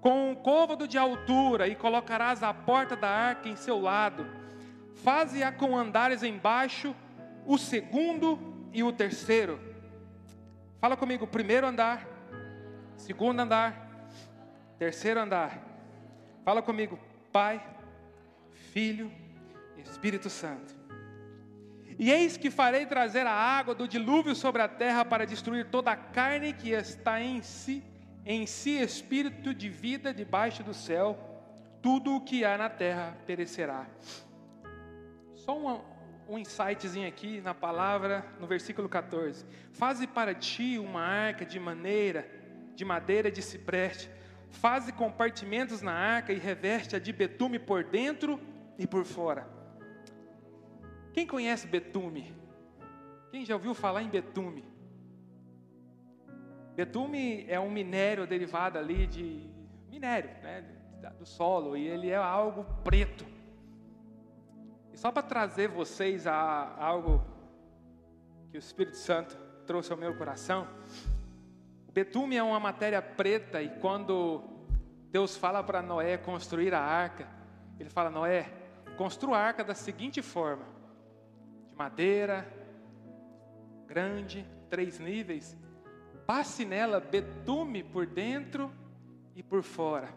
com 0.01 0.29
um 0.29 0.35
côvado 0.35 0.89
de 0.89 0.97
altura, 0.97 1.69
e 1.69 1.75
colocarás 1.75 2.43
a 2.43 2.53
porta 2.53 2.97
da 2.97 3.07
arca 3.07 3.47
em 3.47 3.55
seu 3.55 3.79
lado. 3.79 4.27
Faze-a 4.95 5.49
com 5.49 5.77
andares 5.77 6.21
embaixo, 6.21 6.93
o 7.45 7.57
segundo 7.57 8.67
e 8.73 8.83
o 8.83 8.91
terceiro. 8.91 9.57
Fala 10.81 10.97
comigo, 10.97 11.25
primeiro 11.25 11.65
andar, 11.65 12.05
segundo 12.97 13.39
andar, 13.39 14.05
terceiro 14.77 15.21
andar. 15.21 15.61
Fala 16.43 16.61
comigo, 16.61 16.99
Pai, 17.31 17.63
Filho 18.71 19.11
e 19.77 19.81
Espírito 19.81 20.29
Santo. 20.29 20.73
E 21.99 22.09
eis 22.09 22.37
que 22.37 22.49
farei 22.49 22.85
trazer 22.85 23.27
a 23.27 23.33
água 23.33 23.75
do 23.75 23.85
dilúvio 23.85 24.33
sobre 24.33 24.61
a 24.61 24.67
terra 24.67 25.03
para 25.03 25.25
destruir 25.25 25.67
toda 25.69 25.91
a 25.91 25.95
carne 25.95 26.53
que 26.53 26.69
está 26.69 27.21
em 27.21 27.41
si, 27.41 27.83
em 28.25 28.47
si 28.47 28.81
espírito 28.81 29.53
de 29.53 29.67
vida 29.67 30.13
debaixo 30.13 30.63
do 30.63 30.73
céu, 30.73 31.19
tudo 31.81 32.15
o 32.15 32.21
que 32.21 32.45
há 32.45 32.57
na 32.57 32.69
terra 32.69 33.17
perecerá. 33.27 33.87
Só 35.35 35.83
um, 36.29 36.37
insightzinho 36.37 37.07
aqui 37.07 37.41
na 37.41 37.53
palavra, 37.53 38.25
no 38.39 38.47
versículo 38.47 38.87
14. 38.87 39.45
Faze 39.73 40.07
para 40.07 40.33
ti 40.33 40.79
uma 40.79 41.01
arca 41.01 41.45
de 41.45 41.59
maneira, 41.59 42.25
de 42.73 42.85
madeira 42.85 43.29
de 43.29 43.41
cipreste, 43.41 44.09
faze 44.49 44.93
compartimentos 44.93 45.81
na 45.81 45.93
arca 45.93 46.31
e 46.31 46.39
reveste-a 46.39 46.99
de 46.99 47.11
betume 47.11 47.59
por 47.59 47.83
dentro 47.83 48.39
e 48.81 48.87
por 48.87 49.05
fora. 49.05 49.47
Quem 51.13 51.27
conhece 51.27 51.67
betume? 51.67 52.33
Quem 53.29 53.45
já 53.45 53.53
ouviu 53.53 53.75
falar 53.75 54.01
em 54.01 54.09
betume? 54.09 54.65
Betume 56.75 57.45
é 57.47 57.59
um 57.59 57.69
minério 57.69 58.25
derivado 58.25 58.79
ali 58.79 59.05
de 59.05 59.47
minério, 59.87 60.31
né, 60.41 60.65
do 61.19 61.25
solo, 61.27 61.77
e 61.77 61.87
ele 61.87 62.09
é 62.09 62.15
algo 62.15 62.65
preto. 62.83 63.23
E 64.91 64.97
só 64.97 65.11
para 65.11 65.21
trazer 65.21 65.67
vocês 65.67 66.25
a 66.25 66.75
algo 66.79 67.23
que 68.49 68.57
o 68.57 68.59
Espírito 68.59 68.97
Santo 68.97 69.37
trouxe 69.67 69.91
ao 69.91 69.97
meu 69.97 70.17
coração, 70.17 70.67
o 71.87 71.91
betume 71.91 72.35
é 72.35 72.41
uma 72.41 72.59
matéria 72.59 73.01
preta 73.01 73.61
e 73.61 73.69
quando 73.79 74.41
Deus 75.11 75.37
fala 75.37 75.63
para 75.63 75.83
Noé 75.83 76.17
construir 76.17 76.73
a 76.73 76.81
arca, 76.81 77.27
ele 77.79 77.89
fala: 77.89 78.09
Noé, 78.09 78.60
Construa 78.97 79.37
a 79.37 79.41
arca 79.41 79.63
da 79.63 79.73
seguinte 79.73 80.21
forma: 80.21 80.65
de 81.69 81.75
madeira, 81.75 82.47
grande, 83.87 84.45
três 84.69 84.99
níveis. 84.99 85.57
Passe 86.25 86.63
nela 86.63 86.99
betume 86.99 87.83
por 87.83 88.05
dentro 88.05 88.71
e 89.35 89.43
por 89.43 89.63
fora. 89.63 90.09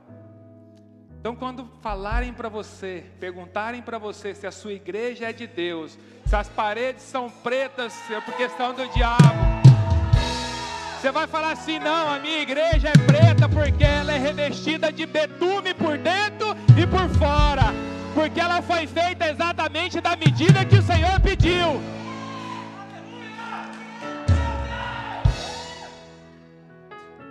Então, 1.19 1.35
quando 1.35 1.67
falarem 1.81 2.33
para 2.33 2.49
você, 2.49 3.05
perguntarem 3.19 3.81
para 3.81 3.99
você 3.99 4.35
se 4.35 4.47
a 4.47 4.53
sua 4.53 4.75
igreja 4.75 5.31
é 5.31 5.33
de 5.33 5.47
Deus, 5.47 5.99
se 6.27 6.37
as 6.37 6.49
paredes 6.49 7.03
são 7.03 7.31
pretas 7.31 7.95
é 8.11 8.21
porque 8.21 8.49
são 8.51 8.75
do 8.75 8.87
diabo, 8.89 9.65
você 11.01 11.11
vai 11.11 11.27
falar 11.27 11.53
assim: 11.53 11.79
não, 11.79 12.13
a 12.13 12.19
minha 12.19 12.43
igreja 12.43 12.89
é 12.89 13.07
preta 13.07 13.49
porque 13.49 13.85
ela 13.85 14.13
é 14.13 14.19
revestida 14.19 14.93
de 14.93 15.07
betume 15.07 15.73
por 15.75 15.97
dentro 15.97 16.49
e 16.79 16.87
por 16.87 17.09
fora 17.19 17.94
porque 18.15 18.41
ela 18.41 18.63
foi 18.63 18.87
feita 18.87 19.29
exatamente 19.29 20.01
da 20.01 20.15
medida 20.17 20.65
que 20.65 20.77
o 20.77 20.83
Senhor 20.83 21.21
pediu. 21.21 21.81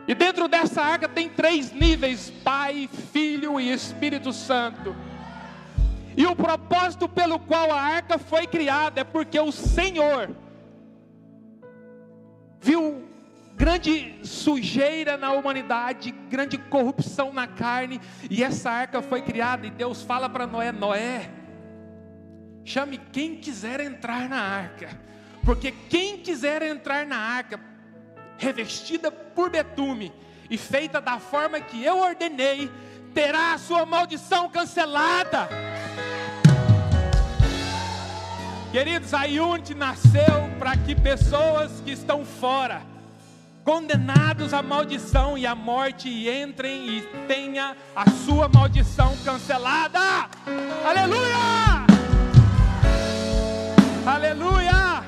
E 0.05 0.13
dentro 0.13 0.49
dessa 0.49 0.81
arca 0.81 1.07
tem 1.07 1.29
três 1.29 1.71
níveis: 1.71 2.29
Pai, 2.43 2.89
Filho 3.13 3.59
e 3.59 3.71
Espírito 3.71 4.33
Santo. 4.33 4.93
E 6.15 6.25
o 6.27 6.35
propósito 6.35 7.07
pelo 7.07 7.39
qual 7.39 7.71
a 7.71 7.81
arca 7.81 8.19
foi 8.19 8.45
criada 8.45 9.01
é 9.01 9.03
porque 9.03 9.39
o 9.39 9.51
Senhor 9.51 10.29
viu 12.61 13.12
grande 13.55 14.19
sujeira 14.23 15.17
na 15.17 15.31
humanidade, 15.31 16.11
grande 16.29 16.57
corrupção 16.57 17.31
na 17.31 17.47
carne, 17.47 18.01
e 18.29 18.43
essa 18.43 18.69
arca 18.69 19.01
foi 19.01 19.21
criada, 19.21 19.65
e 19.67 19.71
Deus 19.71 20.01
fala 20.01 20.29
para 20.29 20.47
Noé: 20.47 20.71
Noé, 20.71 21.29
chame 22.63 22.99
quem 23.11 23.35
quiser 23.35 23.79
entrar 23.79 24.27
na 24.27 24.41
arca, 24.41 24.89
porque 25.43 25.71
quem 25.71 26.17
quiser 26.17 26.61
entrar 26.61 27.05
na 27.05 27.17
arca, 27.17 27.59
revestida 28.37 29.11
por 29.11 29.49
betume 29.49 30.11
e 30.49 30.57
feita 30.57 30.99
da 30.99 31.19
forma 31.19 31.59
que 31.59 31.83
eu 31.83 31.99
ordenei, 31.99 32.69
terá 33.13 33.53
a 33.53 33.57
sua 33.57 33.85
maldição 33.85 34.49
cancelada. 34.49 35.47
Queridos, 38.71 39.13
a 39.13 39.25
Unity 39.25 39.75
nasceu 39.75 40.49
para 40.57 40.75
que 40.75 40.95
pessoas 40.95 41.79
que 41.81 41.91
estão 41.91 42.25
fora, 42.25 42.81
condenados 43.63 44.53
à 44.53 44.61
maldição 44.61 45.37
e 45.37 45.45
à 45.47 45.55
morte, 45.55 46.09
entrem 46.09 46.97
e 46.97 47.01
tenha 47.27 47.75
a 47.95 48.09
sua 48.09 48.47
maldição 48.49 49.15
cancelada. 49.23 49.99
Aleluia! 50.85 51.83
Aleluia! 54.05 55.03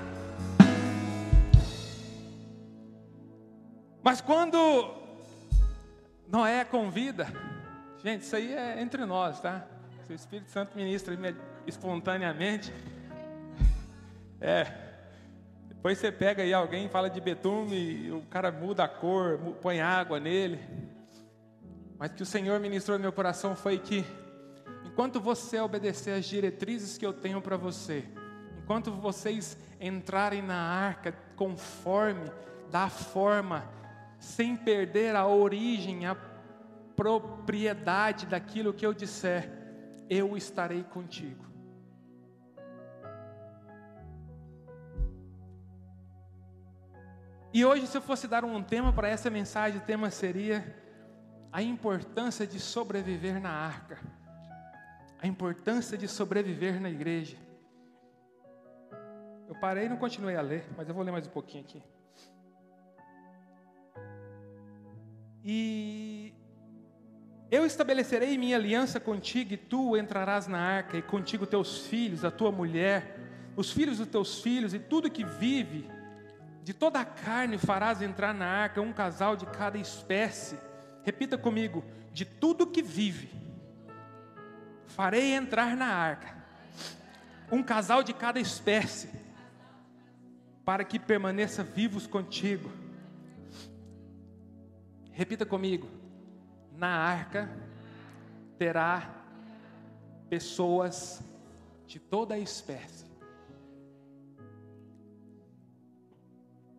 Mas 4.01 4.21
quando 4.21 4.93
Noé 6.27 6.63
convida, 6.63 7.27
gente, 8.03 8.21
isso 8.21 8.35
aí 8.35 8.53
é 8.53 8.81
entre 8.81 9.05
nós, 9.05 9.39
tá? 9.41 9.65
Se 10.05 10.13
o 10.13 10.15
Espírito 10.15 10.51
Santo 10.51 10.77
ministra 10.77 11.17
espontaneamente, 11.67 12.71
é. 14.39 14.84
Depois 15.85 15.99
você 15.99 16.11
pega 16.11 16.41
aí 16.41 16.51
alguém, 16.51 16.89
fala 16.89 17.11
de 17.11 17.21
betume, 17.21 18.11
o 18.11 18.23
cara 18.23 18.51
muda 18.51 18.85
a 18.85 18.87
cor, 18.87 19.37
põe 19.61 19.81
água 19.81 20.19
nele. 20.19 20.59
Mas 21.99 22.11
que 22.11 22.23
o 22.23 22.25
Senhor 22.25 22.59
ministrou 22.59 22.97
no 22.97 23.03
meu 23.03 23.13
coração 23.13 23.55
foi 23.55 23.77
que, 23.77 24.03
enquanto 24.83 25.19
você 25.19 25.59
obedecer 25.59 26.15
às 26.17 26.25
diretrizes 26.25 26.97
que 26.97 27.05
eu 27.05 27.13
tenho 27.13 27.39
para 27.39 27.55
você, 27.55 28.03
enquanto 28.57 28.91
vocês 28.93 29.59
entrarem 29.79 30.41
na 30.41 30.57
arca 30.57 31.15
conforme, 31.35 32.31
da 32.71 32.89
forma, 32.89 33.63
sem 34.17 34.55
perder 34.55 35.15
a 35.15 35.27
origem, 35.27 36.07
a 36.07 36.17
propriedade 36.95 38.25
daquilo 38.25 38.73
que 38.73 38.87
eu 38.87 38.91
disser, 38.91 39.51
eu 40.09 40.35
estarei 40.35 40.81
contigo. 40.81 41.45
E 47.55 47.63
hoje, 47.63 47.87
se 47.87 47.95
eu 47.95 48.01
fosse 48.01 48.27
dar 48.27 48.43
um 48.43 48.61
tema 48.61 48.91
para 48.91 49.07
essa 49.07 49.29
mensagem, 49.29 49.79
o 49.79 49.81
tema 49.81 50.09
seria 50.09 50.75
a 51.53 51.63
importância 51.63 52.45
de 52.45 52.59
sobreviver 52.59 53.39
na 53.39 53.49
arca, 53.49 53.97
a 55.21 55.25
importância 55.25 55.97
de 55.97 56.05
sobreviver 56.05 56.81
na 56.81 56.89
igreja. 56.89 57.37
Eu 59.47 59.55
parei 59.55 59.85
e 59.85 59.87
não 59.87 59.95
continuei 59.95 60.35
a 60.35 60.41
ler, 60.41 60.65
mas 60.75 60.89
eu 60.89 60.93
vou 60.93 61.01
ler 61.01 61.11
mais 61.11 61.27
um 61.27 61.29
pouquinho 61.29 61.63
aqui. 61.63 61.81
E 65.41 66.33
eu 67.49 67.65
estabelecerei 67.65 68.37
minha 68.37 68.57
aliança 68.57 68.99
contigo, 68.99 69.53
e 69.53 69.57
tu 69.57 69.95
entrarás 69.95 70.45
na 70.45 70.59
arca, 70.59 70.97
e 70.97 71.01
contigo 71.01 71.47
teus 71.47 71.87
filhos, 71.87 72.25
a 72.25 72.31
tua 72.31 72.51
mulher, 72.51 73.17
os 73.55 73.71
filhos 73.71 73.99
dos 73.99 74.07
teus 74.09 74.41
filhos, 74.41 74.73
e 74.73 74.79
tudo 74.79 75.09
que 75.09 75.23
vive 75.23 75.94
de 76.65 76.73
toda 76.73 76.99
a 76.99 77.05
carne 77.05 77.59
farás 77.59 78.01
entrar 78.01 78.33
na 78.33 78.47
arca 78.47 78.81
um 78.81 78.91
casal 78.91 79.35
de 79.37 79.45
cada 79.45 79.77
espécie. 79.77 80.57
Repita 81.03 81.37
comigo: 81.37 81.85
de 82.11 82.25
tudo 82.25 82.65
que 82.65 82.81
vive, 82.81 83.29
farei 84.87 85.33
entrar 85.33 85.77
na 85.77 85.85
arca 85.85 86.35
um 87.51 87.61
casal 87.61 88.01
de 88.01 88.15
cada 88.15 88.39
espécie, 88.39 89.11
para 90.65 90.83
que 90.83 90.97
permaneça 90.97 91.63
vivos 91.63 92.07
contigo. 92.07 92.71
Repita 95.11 95.45
comigo: 95.45 95.87
na 96.71 96.87
arca 96.87 97.47
terá 98.57 99.23
pessoas 100.27 101.21
de 101.85 101.99
toda 101.99 102.33
a 102.33 102.39
espécie. 102.39 103.04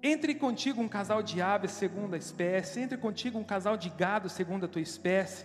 Entre 0.09 0.37
contigo 0.37 0.81
um 0.81 0.87
casal 0.89 1.21
de 1.21 1.43
aves 1.43 1.73
segundo 1.73 2.15
a 2.15 2.17
espécie, 2.17 2.79
entre 2.79 2.97
contigo 2.97 3.41
um 3.41 3.43
casal 3.43 3.77
de 3.77 3.91
gado 3.91 4.29
segundo 4.29 4.67
a 4.67 4.69
tua 4.69 4.81
espécie. 4.81 5.45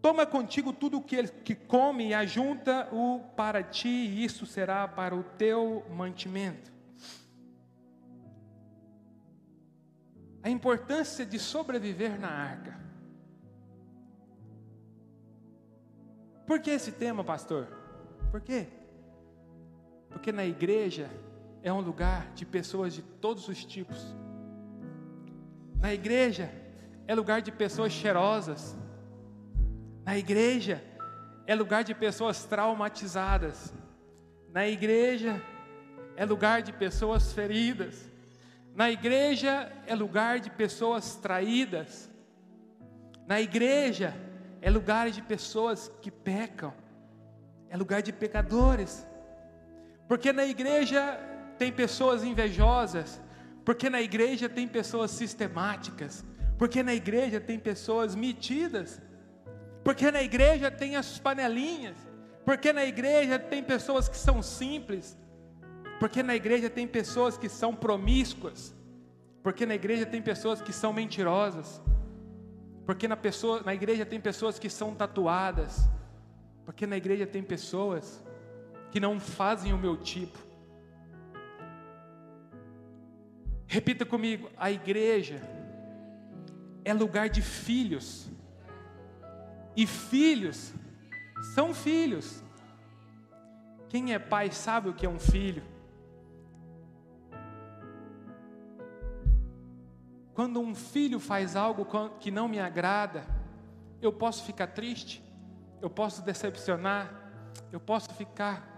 Toma 0.00 0.24
contigo 0.24 0.72
tudo 0.72 0.98
o 0.98 1.02
que 1.02 1.16
ele 1.16 1.26
que 1.26 1.56
come 1.56 2.10
e 2.10 2.14
ajunta-o 2.14 3.18
para 3.34 3.60
ti, 3.60 3.88
e 3.88 4.24
isso 4.24 4.46
será 4.46 4.86
para 4.86 5.16
o 5.16 5.24
teu 5.24 5.84
mantimento. 5.90 6.70
A 10.40 10.48
importância 10.48 11.26
de 11.26 11.40
sobreviver 11.40 12.20
na 12.20 12.28
arca. 12.28 12.80
Por 16.46 16.60
que 16.60 16.70
esse 16.70 16.92
tema, 16.92 17.24
pastor? 17.24 17.66
Por 18.30 18.40
quê? 18.40 18.68
Porque 20.08 20.30
na 20.30 20.46
igreja 20.46 21.10
é 21.62 21.72
um 21.72 21.80
lugar 21.80 22.32
de 22.34 22.44
pessoas 22.44 22.92
de 22.92 23.02
todos 23.02 23.48
os 23.48 23.64
tipos. 23.64 24.14
Na 25.80 25.94
igreja 25.94 26.50
é 27.06 27.14
lugar 27.14 27.40
de 27.40 27.52
pessoas 27.52 27.92
cheirosas. 27.92 28.76
Na 30.04 30.18
igreja 30.18 30.82
é 31.46 31.54
lugar 31.54 31.84
de 31.84 31.94
pessoas 31.94 32.44
traumatizadas. 32.44 33.72
Na 34.52 34.66
igreja 34.68 35.40
é 36.16 36.24
lugar 36.24 36.62
de 36.62 36.72
pessoas 36.72 37.32
feridas. 37.32 38.10
Na 38.74 38.90
igreja 38.90 39.70
é 39.86 39.94
lugar 39.94 40.40
de 40.40 40.50
pessoas 40.50 41.16
traídas. 41.16 42.10
Na 43.26 43.40
igreja 43.40 44.14
é 44.60 44.70
lugar 44.70 45.10
de 45.10 45.22
pessoas 45.22 45.90
que 46.00 46.10
pecam. 46.10 46.72
É 47.68 47.76
lugar 47.76 48.02
de 48.02 48.12
pecadores. 48.12 49.06
Porque 50.08 50.32
na 50.32 50.44
igreja 50.44 51.18
tem 51.58 51.72
pessoas 51.72 52.24
invejosas, 52.24 53.20
porque 53.64 53.88
na 53.88 54.00
igreja 54.00 54.48
tem 54.48 54.66
pessoas 54.66 55.10
sistemáticas, 55.10 56.24
porque 56.58 56.82
na 56.82 56.94
igreja 56.94 57.40
tem 57.40 57.58
pessoas 57.58 58.14
metidas, 58.14 59.00
porque 59.84 60.10
na 60.10 60.22
igreja 60.22 60.70
tem 60.70 60.96
as 60.96 61.18
panelinhas, 61.18 61.96
porque 62.44 62.72
na 62.72 62.84
igreja 62.84 63.38
tem 63.38 63.62
pessoas 63.62 64.08
que 64.08 64.16
são 64.16 64.42
simples, 64.42 65.16
porque 65.98 66.22
na 66.22 66.34
igreja 66.34 66.68
tem 66.68 66.86
pessoas 66.86 67.38
que 67.38 67.48
são 67.48 67.74
promíscuas, 67.74 68.74
porque 69.42 69.66
na 69.66 69.74
igreja 69.74 70.06
tem 70.06 70.20
pessoas 70.22 70.60
que 70.60 70.72
são 70.72 70.92
mentirosas, 70.92 71.80
porque 72.84 73.06
na, 73.06 73.16
pessoa, 73.16 73.62
na 73.64 73.74
igreja 73.74 74.04
tem 74.04 74.20
pessoas 74.20 74.58
que 74.58 74.68
são 74.68 74.94
tatuadas, 74.94 75.88
porque 76.64 76.86
na 76.86 76.96
igreja 76.96 77.26
tem 77.26 77.42
pessoas 77.42 78.22
que 78.90 79.00
não 79.00 79.18
fazem 79.18 79.72
o 79.72 79.78
meu 79.78 79.96
tipo. 79.96 80.38
Repita 83.72 84.04
comigo: 84.04 84.50
a 84.54 84.70
igreja 84.70 85.40
é 86.84 86.92
lugar 86.92 87.30
de 87.30 87.40
filhos, 87.40 88.30
e 89.74 89.86
filhos 89.86 90.74
são 91.54 91.72
filhos. 91.72 92.44
Quem 93.88 94.12
é 94.12 94.18
pai 94.18 94.52
sabe 94.52 94.90
o 94.90 94.92
que 94.92 95.06
é 95.06 95.08
um 95.08 95.18
filho. 95.18 95.62
Quando 100.34 100.60
um 100.60 100.74
filho 100.74 101.18
faz 101.18 101.56
algo 101.56 101.86
que 102.20 102.30
não 102.30 102.48
me 102.48 102.60
agrada, 102.60 103.24
eu 104.02 104.12
posso 104.12 104.44
ficar 104.44 104.66
triste, 104.66 105.24
eu 105.80 105.88
posso 105.88 106.20
decepcionar, 106.22 107.10
eu 107.72 107.80
posso 107.80 108.12
ficar 108.12 108.68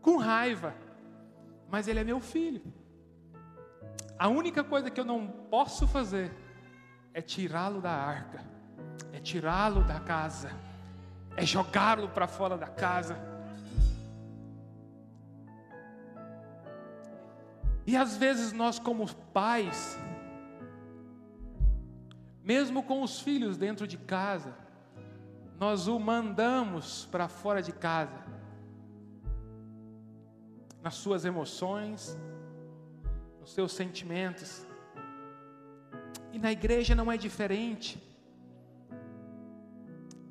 com 0.00 0.18
raiva, 0.18 0.72
mas 1.68 1.88
ele 1.88 1.98
é 1.98 2.04
meu 2.04 2.20
filho. 2.20 2.78
A 4.20 4.28
única 4.28 4.62
coisa 4.62 4.90
que 4.90 5.00
eu 5.00 5.04
não 5.06 5.26
posso 5.26 5.86
fazer 5.88 6.30
é 7.14 7.22
tirá-lo 7.22 7.80
da 7.80 7.90
arca, 7.90 8.44
é 9.14 9.18
tirá-lo 9.18 9.82
da 9.82 9.98
casa, 9.98 10.50
é 11.34 11.46
jogá-lo 11.46 12.06
para 12.10 12.26
fora 12.26 12.58
da 12.58 12.66
casa. 12.66 13.16
E 17.86 17.96
às 17.96 18.14
vezes 18.14 18.52
nós, 18.52 18.78
como 18.78 19.10
pais, 19.32 19.98
mesmo 22.44 22.82
com 22.82 23.02
os 23.02 23.20
filhos 23.20 23.56
dentro 23.56 23.86
de 23.86 23.96
casa, 23.96 24.54
nós 25.58 25.88
o 25.88 25.98
mandamos 25.98 27.06
para 27.06 27.26
fora 27.26 27.62
de 27.62 27.72
casa, 27.72 28.22
nas 30.82 30.96
suas 30.96 31.24
emoções, 31.24 32.18
nos 33.40 33.52
seus 33.52 33.72
sentimentos. 33.72 34.66
E 36.32 36.38
na 36.38 36.52
igreja 36.52 36.94
não 36.94 37.10
é 37.10 37.16
diferente. 37.16 38.00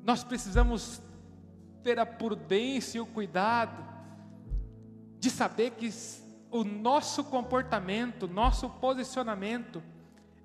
Nós 0.02 0.24
precisamos 0.24 1.02
ter 1.82 1.98
a 1.98 2.06
prudência 2.06 2.98
e 2.98 3.00
o 3.00 3.06
cuidado 3.06 3.84
de 5.18 5.28
saber 5.28 5.72
que 5.72 5.90
o 6.50 6.64
nosso 6.64 7.24
comportamento, 7.24 8.26
nosso 8.26 8.68
posicionamento 8.68 9.82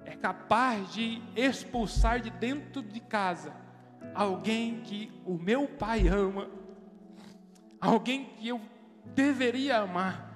é 0.04 0.16
capaz 0.16 0.94
de 0.94 1.22
expulsar 1.36 2.20
de 2.20 2.30
dentro 2.30 2.84
de 2.84 3.00
casa 3.00 3.66
alguém 4.14 4.82
que 4.82 5.12
o 5.26 5.34
meu 5.34 5.68
pai 5.68 6.08
ama, 6.08 6.48
alguém 7.82 8.26
que 8.26 8.48
eu 8.48 8.62
deveria 9.14 9.80
amar. 9.80 10.35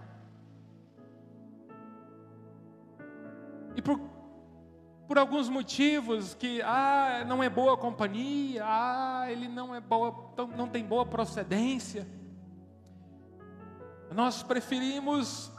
E 3.76 3.82
por, 3.82 4.00
por 5.08 5.18
alguns 5.18 5.50
motivos 5.50 6.34
que 6.34 6.62
ah, 6.62 7.24
não 7.28 7.42
é 7.42 7.50
boa 7.50 7.78
companhia, 7.78 8.64
ah, 8.66 9.26
ele 9.32 9.48
não 9.48 9.74
é 9.74 9.80
boa, 9.80 10.34
não 10.56 10.68
tem 10.68 10.84
boa 10.84 11.06
procedência. 11.06 12.08
Nós 14.12 14.44
preferimos 14.44 15.52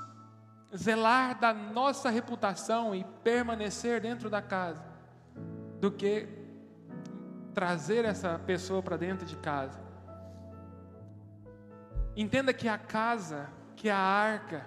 zelar 0.77 1.39
da 1.39 1.53
nossa 1.53 2.11
reputação 2.11 2.95
e 2.95 3.05
permanecer 3.25 4.01
dentro 4.01 4.31
da 4.31 4.41
casa, 4.41 4.85
do 5.81 5.91
que 5.91 6.29
trazer 7.53 8.05
essa 8.05 8.39
pessoa 8.39 8.83
para 8.83 8.97
dentro 8.97 9.27
de 9.27 9.37
casa. 9.37 9.81
Entenda 12.17 12.53
que 12.53 12.69
a 12.69 12.79
casa, 12.79 13.49
que 13.77 13.89
a 13.89 13.99
arca, 13.99 14.67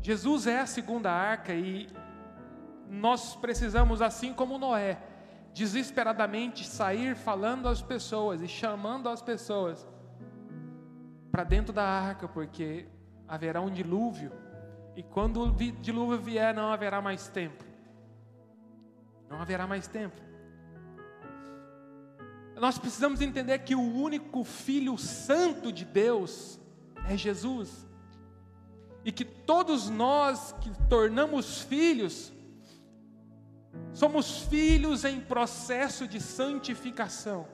Jesus 0.00 0.46
é 0.46 0.60
a 0.60 0.66
segunda 0.66 1.10
arca 1.10 1.54
e 1.54 1.88
nós 2.92 3.34
precisamos, 3.34 4.02
assim 4.02 4.34
como 4.34 4.58
Noé, 4.58 4.98
desesperadamente 5.54 6.66
sair 6.66 7.16
falando 7.16 7.66
às 7.66 7.80
pessoas 7.80 8.42
e 8.42 8.48
chamando 8.48 9.08
as 9.08 9.22
pessoas 9.22 9.88
para 11.30 11.42
dentro 11.42 11.72
da 11.72 11.82
arca, 11.82 12.28
porque 12.28 12.86
haverá 13.26 13.62
um 13.62 13.70
dilúvio 13.70 14.30
e 14.94 15.02
quando 15.02 15.44
o 15.44 15.52
dilúvio 15.52 16.18
vier, 16.18 16.54
não 16.54 16.70
haverá 16.70 17.00
mais 17.00 17.28
tempo. 17.28 17.64
Não 19.28 19.40
haverá 19.40 19.66
mais 19.66 19.86
tempo. 19.86 20.20
Nós 22.56 22.78
precisamos 22.78 23.22
entender 23.22 23.58
que 23.60 23.74
o 23.74 23.80
único 23.80 24.44
Filho 24.44 24.98
Santo 24.98 25.72
de 25.72 25.86
Deus 25.86 26.60
é 27.08 27.16
Jesus. 27.16 27.88
E 29.02 29.10
que 29.10 29.24
todos 29.24 29.88
nós 29.88 30.54
que 30.60 30.70
tornamos 30.88 31.62
filhos, 31.62 32.30
somos 33.92 34.42
filhos 34.44 35.04
em 35.04 35.20
processo 35.20 36.06
de 36.06 36.20
santificação. 36.20 37.46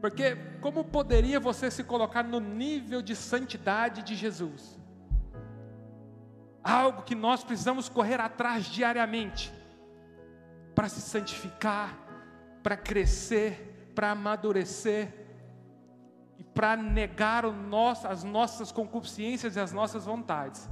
Porque 0.00 0.36
como 0.60 0.84
poderia 0.84 1.40
você 1.40 1.70
se 1.70 1.82
colocar 1.82 2.22
no 2.22 2.38
nível 2.38 3.00
de 3.00 3.16
santidade 3.16 4.02
de 4.02 4.14
Jesus? 4.14 4.78
Algo 6.62 7.02
que 7.02 7.14
nós 7.14 7.42
precisamos 7.42 7.88
correr 7.88 8.20
atrás 8.20 8.66
diariamente 8.66 9.52
para 10.74 10.88
se 10.88 11.00
santificar, 11.00 11.96
para 12.62 12.76
crescer, 12.76 13.92
para 13.94 14.10
amadurecer 14.10 15.08
e 16.38 16.44
para 16.44 16.76
negar 16.76 17.44
nosso, 17.44 18.06
as 18.06 18.24
nossas 18.24 18.70
concupiscências 18.70 19.56
e 19.56 19.60
as 19.60 19.72
nossas 19.72 20.04
vontades. 20.04 20.68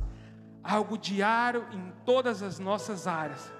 Algo 0.62 0.96
diário 0.96 1.66
em 1.72 1.92
todas 2.04 2.42
as 2.42 2.58
nossas 2.58 3.06
áreas. 3.06 3.52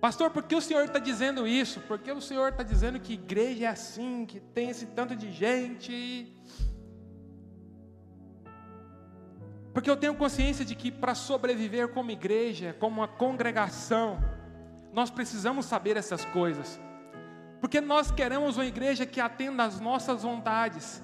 Pastor, 0.00 0.30
por 0.30 0.44
que 0.44 0.54
o 0.54 0.62
senhor 0.62 0.84
está 0.84 0.98
dizendo 0.98 1.46
isso? 1.46 1.78
Porque 1.80 2.10
o 2.10 2.22
senhor 2.22 2.48
está 2.48 2.62
dizendo 2.62 2.98
que 2.98 3.12
igreja 3.12 3.66
é 3.66 3.68
assim, 3.68 4.24
que 4.24 4.40
tem 4.40 4.70
esse 4.70 4.86
tanto 4.86 5.14
de 5.14 5.30
gente. 5.30 6.34
Porque 9.74 9.90
eu 9.90 9.96
tenho 9.96 10.14
consciência 10.14 10.64
de 10.64 10.74
que 10.74 10.90
para 10.90 11.14
sobreviver 11.14 11.88
como 11.88 12.10
igreja, 12.10 12.74
como 12.80 13.02
uma 13.02 13.08
congregação, 13.08 14.18
nós 14.90 15.10
precisamos 15.10 15.66
saber 15.66 15.98
essas 15.98 16.24
coisas. 16.24 16.80
Porque 17.60 17.78
nós 17.78 18.10
queremos 18.10 18.56
uma 18.56 18.64
igreja 18.64 19.04
que 19.04 19.20
atenda 19.20 19.64
às 19.64 19.80
nossas 19.80 20.22
vontades, 20.22 21.02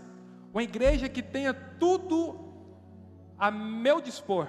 uma 0.55 0.63
igreja 0.63 1.07
que 1.07 1.23
tenha 1.23 1.53
tudo 1.53 2.41
a 3.39 3.51
meu 3.51 4.01
dispor 4.01 4.49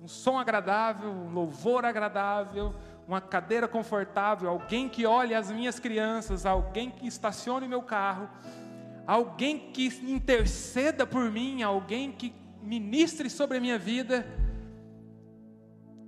um 0.00 0.06
som 0.08 0.38
agradável, 0.38 1.10
um 1.10 1.32
louvor 1.32 1.84
agradável, 1.84 2.74
uma 3.06 3.20
cadeira 3.20 3.66
confortável, 3.66 4.48
alguém 4.48 4.88
que 4.88 5.06
olhe 5.06 5.34
as 5.34 5.50
minhas 5.50 5.80
crianças, 5.80 6.46
alguém 6.46 6.90
que 6.90 7.06
estacione 7.06 7.66
meu 7.66 7.82
carro, 7.82 8.28
alguém 9.06 9.72
que 9.72 9.86
interceda 10.06 11.06
por 11.06 11.30
mim, 11.30 11.62
alguém 11.62 12.12
que 12.12 12.34
ministre 12.62 13.30
sobre 13.30 13.56
a 13.56 13.60
minha 13.60 13.78
vida. 13.78 14.26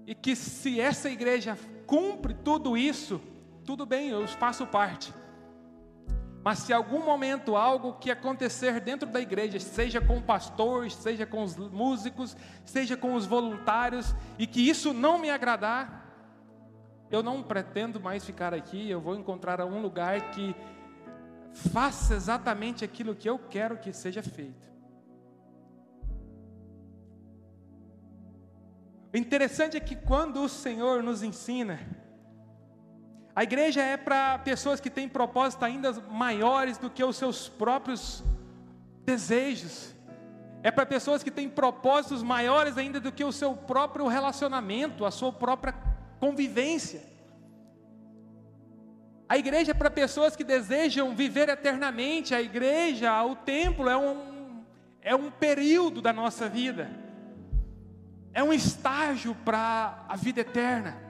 E 0.07 0.15
que 0.15 0.37
se 0.37 0.81
essa 0.81 1.09
igreja 1.09 1.59
cumpre 1.87 2.35
tudo 2.35 2.77
isso, 2.77 3.21
tudo 3.65 3.87
bem, 3.87 4.11
eu 4.11 4.27
faço 4.29 4.67
parte. 4.67 5.13
Mas 6.43 6.61
se 6.61 6.73
algum 6.73 7.05
momento 7.05 7.55
algo 7.55 7.95
que 7.95 8.11
acontecer 8.11 8.81
dentro 8.81 9.09
da 9.09 9.21
igreja, 9.21 9.61
seja 9.61 10.01
com 10.01 10.19
o 10.19 10.23
pastor, 10.23 10.91
seja 10.91 11.27
com 11.27 11.43
os 11.43 11.57
músicos, 11.57 12.35
seja 12.65 12.97
com 12.97 13.15
os 13.15 13.27
voluntários, 13.27 14.15
e 14.39 14.47
que 14.47 14.67
isso 14.67 14.95
não 14.95 15.19
me 15.19 15.31
agradar, 15.31 16.01
eu 17.11 17.23
não 17.23 17.43
pretendo 17.43 18.01
mais 18.01 18.25
ficar 18.25 18.55
aqui, 18.55 18.89
eu 18.89 19.01
vou 19.01 19.17
encontrar 19.17 19.63
um 19.65 19.83
lugar 19.83 20.31
que 20.31 20.55
faça 21.53 22.15
exatamente 22.15 22.85
aquilo 22.85 23.15
que 23.15 23.29
eu 23.29 23.39
quero 23.39 23.77
que 23.77 23.93
seja 23.93 24.23
feito. 24.23 24.71
O 29.13 29.17
interessante 29.17 29.77
é 29.77 29.81
que 29.81 29.97
quando 29.97 30.41
o 30.41 30.49
Senhor 30.49 31.03
nos 31.03 31.23
ensina, 31.23 31.81
a 33.41 33.43
igreja 33.43 33.81
é 33.81 33.97
para 33.97 34.39
pessoas 34.41 34.81
que 34.81 34.91
têm 34.91 35.09
propósitos 35.09 35.67
ainda 35.67 35.93
maiores 36.11 36.77
do 36.77 36.91
que 36.91 37.03
os 37.03 37.17
seus 37.17 37.49
próprios 37.49 38.23
desejos. 39.07 39.95
É 40.63 40.71
para 40.71 40.85
pessoas 40.85 41.23
que 41.23 41.31
têm 41.31 41.49
propósitos 41.49 42.23
maiores 42.23 42.77
ainda 42.77 43.01
do 43.01 43.11
que 43.11 43.25
o 43.25 43.33
seu 43.33 43.57
próprio 43.57 44.07
relacionamento, 44.09 45.07
a 45.07 45.11
sua 45.11 45.33
própria 45.33 45.75
convivência. 46.19 47.03
A 49.27 49.39
igreja 49.39 49.71
é 49.71 49.75
para 49.75 49.91
pessoas 49.91 50.37
que 50.37 50.45
desejam 50.45 51.17
viver 51.17 51.49
eternamente. 51.49 52.35
A 52.35 52.43
igreja, 52.43 53.25
o 53.25 53.35
templo, 53.35 53.89
é 53.89 53.97
um, 53.97 54.63
é 55.01 55.15
um 55.17 55.31
período 55.31 56.03
da 56.03 56.13
nossa 56.13 56.47
vida, 56.47 56.91
é 58.35 58.45
um 58.45 58.53
estágio 58.53 59.35
para 59.35 60.05
a 60.11 60.15
vida 60.15 60.43
eterna. 60.43 61.10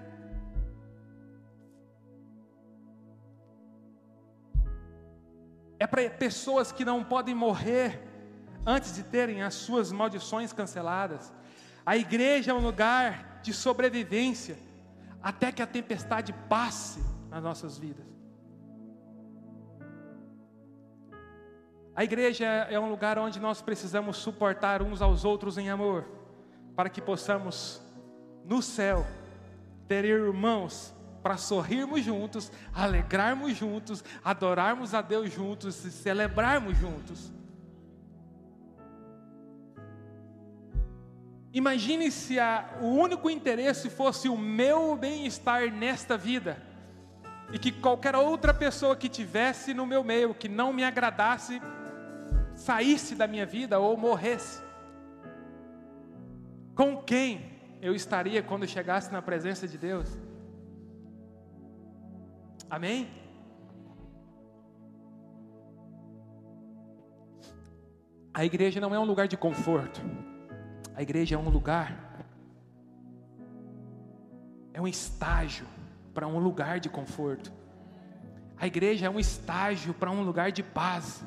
É 5.81 5.87
para 5.87 6.09
pessoas 6.11 6.71
que 6.71 6.85
não 6.85 7.03
podem 7.03 7.35
morrer 7.35 8.07
antes 8.67 8.95
de 8.95 9.03
terem 9.03 9.43
as 9.43 9.55
suas 9.55 9.91
maldições 9.91 10.53
canceladas. 10.53 11.33
A 11.87 11.97
igreja 11.97 12.51
é 12.51 12.55
um 12.55 12.61
lugar 12.61 13.41
de 13.43 13.55
sobrevivência 13.55 14.59
até 15.23 15.51
que 15.51 15.63
a 15.63 15.67
tempestade 15.67 16.35
passe 16.51 17.03
nas 17.31 17.43
nossas 17.43 17.79
vidas. 17.79 18.05
A 21.97 22.05
igreja 22.05 22.45
é 22.45 22.79
um 22.79 22.91
lugar 22.91 23.19
onde 23.19 23.41
nós 23.41 23.63
precisamos 23.63 24.19
suportar 24.19 24.83
uns 24.83 25.01
aos 25.01 25.25
outros 25.25 25.57
em 25.57 25.71
amor, 25.71 26.07
para 26.77 26.91
que 26.91 27.01
possamos, 27.01 27.83
no 28.45 28.61
céu, 28.63 29.07
ter 29.89 30.05
irmãos 30.05 30.95
para 31.23 31.37
sorrirmos 31.37 32.05
juntos, 32.05 32.51
alegrarmos 32.73 33.57
juntos, 33.57 34.03
adorarmos 34.25 34.95
a 34.95 35.03
Deus 35.03 35.33
juntos 35.33 35.85
e 35.85 35.91
celebrarmos 35.91 36.77
juntos. 36.77 37.33
Imagine 41.53 42.11
se 42.13 42.39
a, 42.39 42.79
o 42.81 42.87
único 42.87 43.29
interesse 43.29 43.91
fosse 43.91 44.29
o 44.29 44.39
meu 44.39 44.95
bem-estar 44.97 45.71
nesta 45.73 46.17
vida, 46.17 46.63
e 47.53 47.59
que 47.59 47.73
qualquer 47.73 48.15
outra 48.15 48.55
pessoa 48.55 48.95
que 48.95 49.09
tivesse 49.09 49.75
no 49.75 49.85
meu 49.85 50.05
meio, 50.05 50.33
que 50.33 50.49
não 50.49 50.73
me 50.73 50.85
agradasse, 50.85 51.61
saísse 52.55 53.17
da 53.17 53.27
minha 53.27 53.45
vida 53.45 53.81
ou 53.81 53.97
morresse. 53.97 54.63
Com 56.77 57.03
quem 57.03 57.61
eu 57.83 57.95
estaria 57.95 58.43
quando 58.43 58.69
chegasse 58.69 59.13
na 59.13 59.21
presença 59.21 59.67
de 59.67 59.77
Deus? 59.77 60.30
Amém? 62.71 63.09
A 68.33 68.45
igreja 68.45 68.81
não 68.81 68.95
é 68.95 68.99
um 68.99 69.05
lugar 69.05 69.27
de 69.27 69.37
conforto. 69.37 70.01
A 70.95 71.03
igreja 71.03 71.35
é 71.35 71.39
um 71.39 71.49
lugar, 71.49 72.25
é 74.73 74.81
um 74.81 74.87
estágio 74.87 75.67
para 76.15 76.29
um 76.29 76.39
lugar 76.39 76.79
de 76.79 76.89
conforto. 76.89 77.53
A 78.57 78.67
igreja 78.67 79.07
é 79.07 79.11
um 79.11 79.19
estágio 79.19 79.93
para 79.93 80.11
um 80.11 80.23
lugar 80.23 80.53
de 80.53 80.63
paz. 80.63 81.25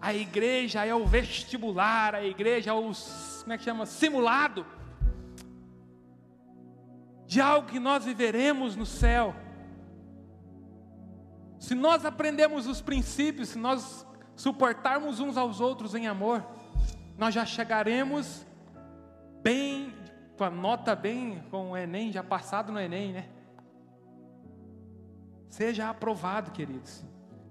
A 0.00 0.12
igreja 0.12 0.84
é 0.84 0.94
o 0.94 1.06
vestibular, 1.06 2.14
a 2.14 2.24
igreja 2.24 2.70
é 2.70 2.72
o, 2.74 2.92
como 3.40 3.52
é 3.52 3.58
que 3.58 3.64
chama? 3.64 3.86
Simulado 3.86 4.66
de 7.26 7.40
algo 7.40 7.68
que 7.68 7.78
nós 7.78 8.04
viveremos 8.04 8.76
no 8.76 8.86
céu. 8.86 9.34
Se 11.58 11.74
nós 11.74 12.04
aprendemos 12.04 12.66
os 12.66 12.80
princípios, 12.80 13.50
se 13.50 13.58
nós 13.58 14.06
suportarmos 14.36 15.20
uns 15.20 15.36
aos 15.36 15.60
outros 15.60 15.94
em 15.94 16.06
amor, 16.06 16.44
nós 17.16 17.34
já 17.34 17.44
chegaremos 17.44 18.46
bem, 19.42 19.94
com 20.36 20.44
a 20.44 20.50
nota 20.50 20.94
bem, 20.94 21.42
com 21.50 21.72
o 21.72 21.76
Enem, 21.76 22.12
já 22.12 22.22
passado 22.22 22.72
no 22.72 22.78
Enem, 22.78 23.12
né? 23.12 23.28
Seja 25.50 25.90
aprovado, 25.90 26.52
queridos. 26.52 27.04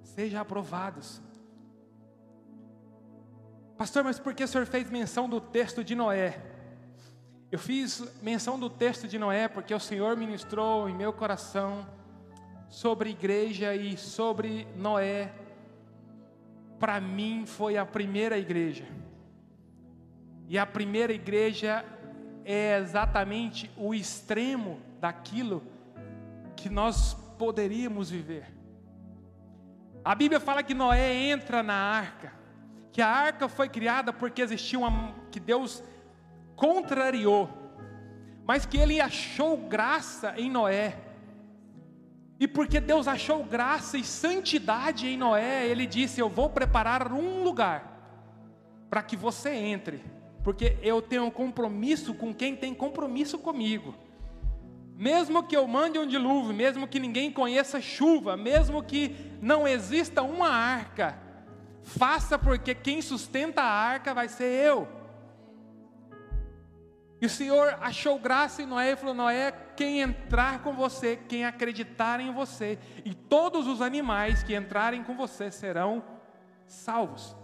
Seja 0.04 0.40
aprovados. 0.40 1.22
Pastor, 3.78 4.04
mas 4.04 4.20
por 4.20 4.34
que 4.34 4.44
o 4.44 4.48
senhor 4.48 4.66
fez 4.66 4.90
menção 4.90 5.28
do 5.28 5.42
texto 5.42 5.84
de 5.84 5.94
Noé? 5.94 6.42
Eu 7.52 7.60
fiz 7.60 8.04
menção 8.22 8.60
do 8.60 8.70
texto 8.70 9.08
de 9.08 9.20
Noé 9.20 9.48
porque 9.48 9.74
o 9.74 9.80
Senhor 9.80 10.18
ministrou 10.18 10.90
em 10.90 10.96
meu 10.96 11.14
coração 11.14 11.88
sobre 12.70 13.10
igreja 13.10 13.76
e 13.76 13.98
sobre 13.98 14.68
Noé. 14.76 15.32
Para 16.80 17.00
mim 17.00 17.46
foi 17.46 17.78
a 17.78 17.86
primeira 17.86 18.38
igreja. 18.38 18.86
E 20.48 20.58
a 20.58 20.66
primeira 20.66 21.12
igreja 21.14 21.84
é 22.46 22.78
exatamente 22.78 23.70
o 23.76 23.94
extremo 23.94 24.80
daquilo 25.00 25.62
que 26.56 26.70
nós 26.70 27.14
poderíamos 27.38 28.10
viver. 28.10 28.46
A 30.04 30.16
Bíblia 30.16 30.40
fala 30.40 30.64
que 30.64 30.74
Noé 30.74 31.14
entra 31.30 31.62
na 31.62 31.74
arca, 31.74 32.32
que 32.94 33.02
a 33.02 33.10
arca 33.10 33.50
foi 33.50 33.68
criada 33.68 34.14
porque 34.14 34.42
existia 34.42 34.80
uma 34.80 35.14
que 35.30 35.40
Deus 35.40 35.84
contrariou, 36.56 37.50
mas 38.46 38.66
que 38.66 38.78
ele 38.78 39.02
achou 39.02 39.58
graça 39.58 40.34
em 40.38 40.50
Noé. 40.50 41.07
E 42.40 42.48
porque 42.48 42.80
Deus 42.80 43.08
achou 43.08 43.44
graça 43.44 43.98
e 43.98 44.04
santidade 44.04 45.08
em 45.08 45.18
Noé, 45.18 45.68
ele 45.68 45.86
disse: 45.86 46.20
Eu 46.20 46.30
vou 46.30 46.50
preparar 46.50 47.12
um 47.12 47.44
lugar 47.44 47.96
para 48.90 49.02
que 49.02 49.16
você 49.16 49.50
entre 49.50 50.18
porque 50.48 50.78
eu 50.82 51.02
tenho 51.02 51.26
um 51.26 51.30
compromisso 51.30 52.14
com 52.14 52.34
quem 52.34 52.56
tem 52.56 52.74
compromisso 52.74 53.38
comigo. 53.38 53.94
Mesmo 54.96 55.44
que 55.44 55.58
eu 55.58 55.68
mande 55.68 56.00
um 56.00 56.08
dilúvio, 56.08 56.54
mesmo 56.54 56.88
que 56.88 57.02
ninguém 57.02 57.30
conheça 57.30 57.82
chuva, 57.82 58.38
mesmo 58.38 58.82
que 58.82 59.14
não 59.42 59.68
exista 59.68 60.22
uma 60.22 60.48
arca, 60.48 61.20
faça 61.84 62.40
porque 62.40 62.74
quem 62.74 63.02
sustenta 63.02 63.62
a 63.62 63.70
arca 63.70 64.14
vai 64.14 64.30
ser 64.30 64.46
eu. 64.46 64.88
E 67.20 67.26
o 67.26 67.30
Senhor 67.30 67.78
achou 67.82 68.20
graça 68.20 68.62
em 68.62 68.66
Noé 68.66 68.92
e 68.92 68.96
falou: 68.96 69.16
Noé, 69.16 69.52
quem 69.76 70.02
entrar 70.02 70.62
com 70.62 70.74
você, 70.74 71.16
quem 71.16 71.46
acreditar 71.46 72.20
em 72.20 72.32
você, 72.32 72.78
e 73.04 73.14
todos 73.14 73.66
os 73.68 73.82
animais 73.82 74.44
que 74.44 74.56
entrarem 74.56 75.04
com 75.04 75.16
você 75.16 75.50
serão 75.50 76.04
salvos. 76.68 77.36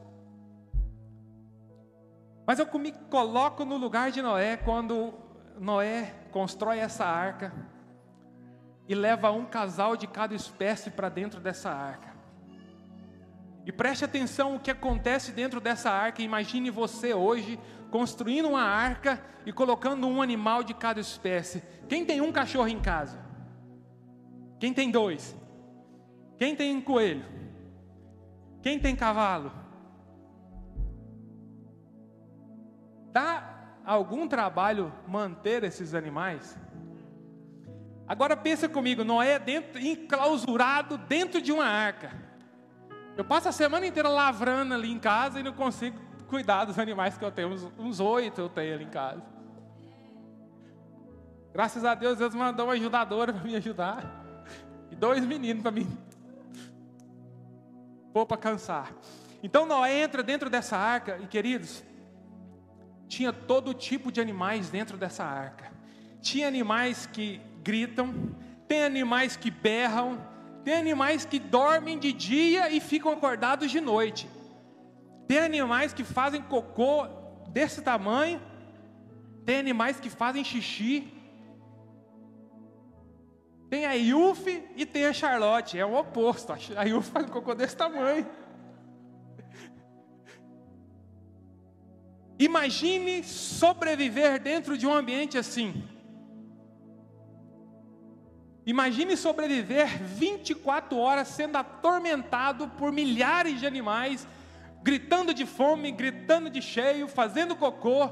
Mas 2.45 2.59
eu 2.59 2.67
me 2.77 2.91
coloco 2.91 3.65
no 3.65 3.77
lugar 3.77 4.12
de 4.12 4.21
Noé 4.21 4.57
quando 4.57 5.13
Noé 5.57 6.13
constrói 6.31 6.79
essa 6.79 7.05
arca 7.05 7.53
e 8.88 8.93
leva 8.93 9.31
um 9.31 9.45
casal 9.45 9.95
de 9.95 10.07
cada 10.07 10.36
espécie 10.36 10.91
para 10.91 11.09
dentro 11.09 11.39
dessa 11.39 11.71
arca. 11.71 12.12
E 13.65 13.71
preste 13.71 14.04
atenção 14.04 14.56
o 14.56 14.60
que 14.60 14.71
acontece 14.71 15.32
dentro 15.32 15.62
dessa 15.62 15.89
arca. 15.89 16.21
Imagine 16.21 16.69
você 16.69 17.13
hoje 17.13 17.60
construindo 17.89 18.49
uma 18.49 18.63
arca 18.63 19.23
e 19.45 19.54
colocando 19.54 20.08
um 20.08 20.21
animal 20.21 20.63
de 20.63 20.73
cada 20.73 20.99
espécie. 20.99 21.63
Quem 21.88 22.06
tem 22.06 22.21
um 22.21 22.32
cachorro 22.32 22.67
em 22.67 22.82
casa? 22.82 23.19
Quem 24.60 24.73
tem 24.73 24.91
dois? 24.91 25.36
Quem 26.38 26.56
tem 26.56 26.76
um 26.76 26.82
coelho? 26.82 27.26
Quem 28.62 28.80
tem 28.80 28.95
cavalo? 28.95 29.52
Dá 33.12 33.80
algum 33.86 34.28
trabalho 34.28 34.91
manter 35.08 35.63
esses 35.63 35.93
animais? 35.93 36.58
Agora 38.08 38.36
pensa 38.36 38.67
comigo, 38.67 39.04
Noé 39.04 39.39
dentro, 39.39 39.80
enclausurado 39.80 40.97
dentro 40.97 41.41
de 41.41 41.52
uma 41.52 41.65
arca. 41.65 42.33
Eu 43.15 43.23
passo 43.23 43.47
a 43.47 43.52
semana 43.52 43.86
inteira 43.86 44.10
lavrando 44.10 44.73
ali 44.73 44.91
em 44.91 44.99
casa 44.99 45.39
e 45.39 45.43
não 45.43 45.54
consigo 45.54 45.99
cuidar 46.28 46.65
dos 46.65 46.80
animais 46.80 47.17
que 47.17 47.23
eu 47.23 47.32
tenho. 47.32 47.71
Uns, 47.78 47.99
oito 47.99 48.41
eu 48.41 48.49
tenho 48.49 48.73
ali 48.73 48.86
em 48.86 48.89
casa. 48.89 49.21
Graças 51.54 51.86
a 51.86 51.93
Deus, 51.93 52.17
Deus 52.17 52.34
mandou 52.34 52.65
uma 52.65 52.73
ajudadora 52.73 53.32
para 53.32 53.43
me 53.43 53.56
ajudar. 53.56 54.23
E 54.89 54.95
dois 54.95 55.23
meninos 55.23 55.62
para 55.62 55.71
mim. 55.71 55.88
Pôr 58.12 58.26
para 58.26 58.38
cansar. 58.38 58.91
Então 59.43 59.65
Noé 59.65 60.02
entra 60.02 60.23
dentro 60.23 60.49
dessa 60.49 60.78
arca, 60.78 61.19
e 61.21 61.28
queridos, 61.28 61.84
tinha 63.08 63.32
todo 63.32 63.73
tipo 63.73 64.12
de 64.12 64.19
animais 64.19 64.69
dentro 64.69 64.97
dessa 64.97 65.23
arca. 65.23 65.71
Tinha 66.21 66.47
animais 66.47 67.06
que 67.06 67.39
gritam, 67.62 68.13
tem 68.67 68.84
animais 68.84 69.36
que 69.36 69.52
berram, 69.52 70.17
tem 70.63 70.76
animais 70.76 71.26
que 71.26 71.39
dormem 71.39 71.99
de 71.99 72.13
dia 72.13 72.69
e 72.69 72.80
ficam 72.80 73.12
acordados 73.12 73.69
de 73.69 73.82
noite. 73.82 74.30
Tem 75.28 75.39
animais 75.39 75.93
que 75.93 76.04
fazem 76.04 76.41
cocô 76.41 77.06
desse 77.49 77.82
tamanho, 77.82 78.41
tem 79.45 79.58
animais 79.58 79.99
que 79.99 80.10
fazem 80.10 80.43
xixi. 80.43 81.12
Tem 83.69 83.86
a 83.86 83.93
Yuffie 83.93 84.63
e 84.76 84.86
tem 84.86 85.06
a 85.06 85.13
Charlotte, 85.13 85.80
é 85.80 85.86
o 85.86 85.95
oposto. 85.95 86.54
A 86.54 86.84
Yuffie 86.84 87.12
faz 87.12 87.30
cocô 87.30 87.56
desse 87.56 87.76
tamanho. 87.76 88.26
Imagine 92.38 93.23
sobreviver 93.23 94.39
dentro 94.41 94.78
de 94.78 94.86
um 94.86 94.93
ambiente 94.93 95.38
assim. 95.38 95.84
Imagine 98.65 99.17
sobreviver 99.17 100.02
24 100.02 100.97
horas 100.97 101.28
sendo 101.28 101.58
atormentado 101.58 102.69
por 102.69 102.93
milhares 102.93 103.60
de 103.60 103.67
animais, 103.67 104.26
gritando 104.82 105.34
de 105.34 105.45
fome, 105.45 105.91
gritando 105.91 106.49
de 106.49 106.62
cheio, 106.62 107.10
fazendo 107.10 107.58
cocô, 107.58 108.10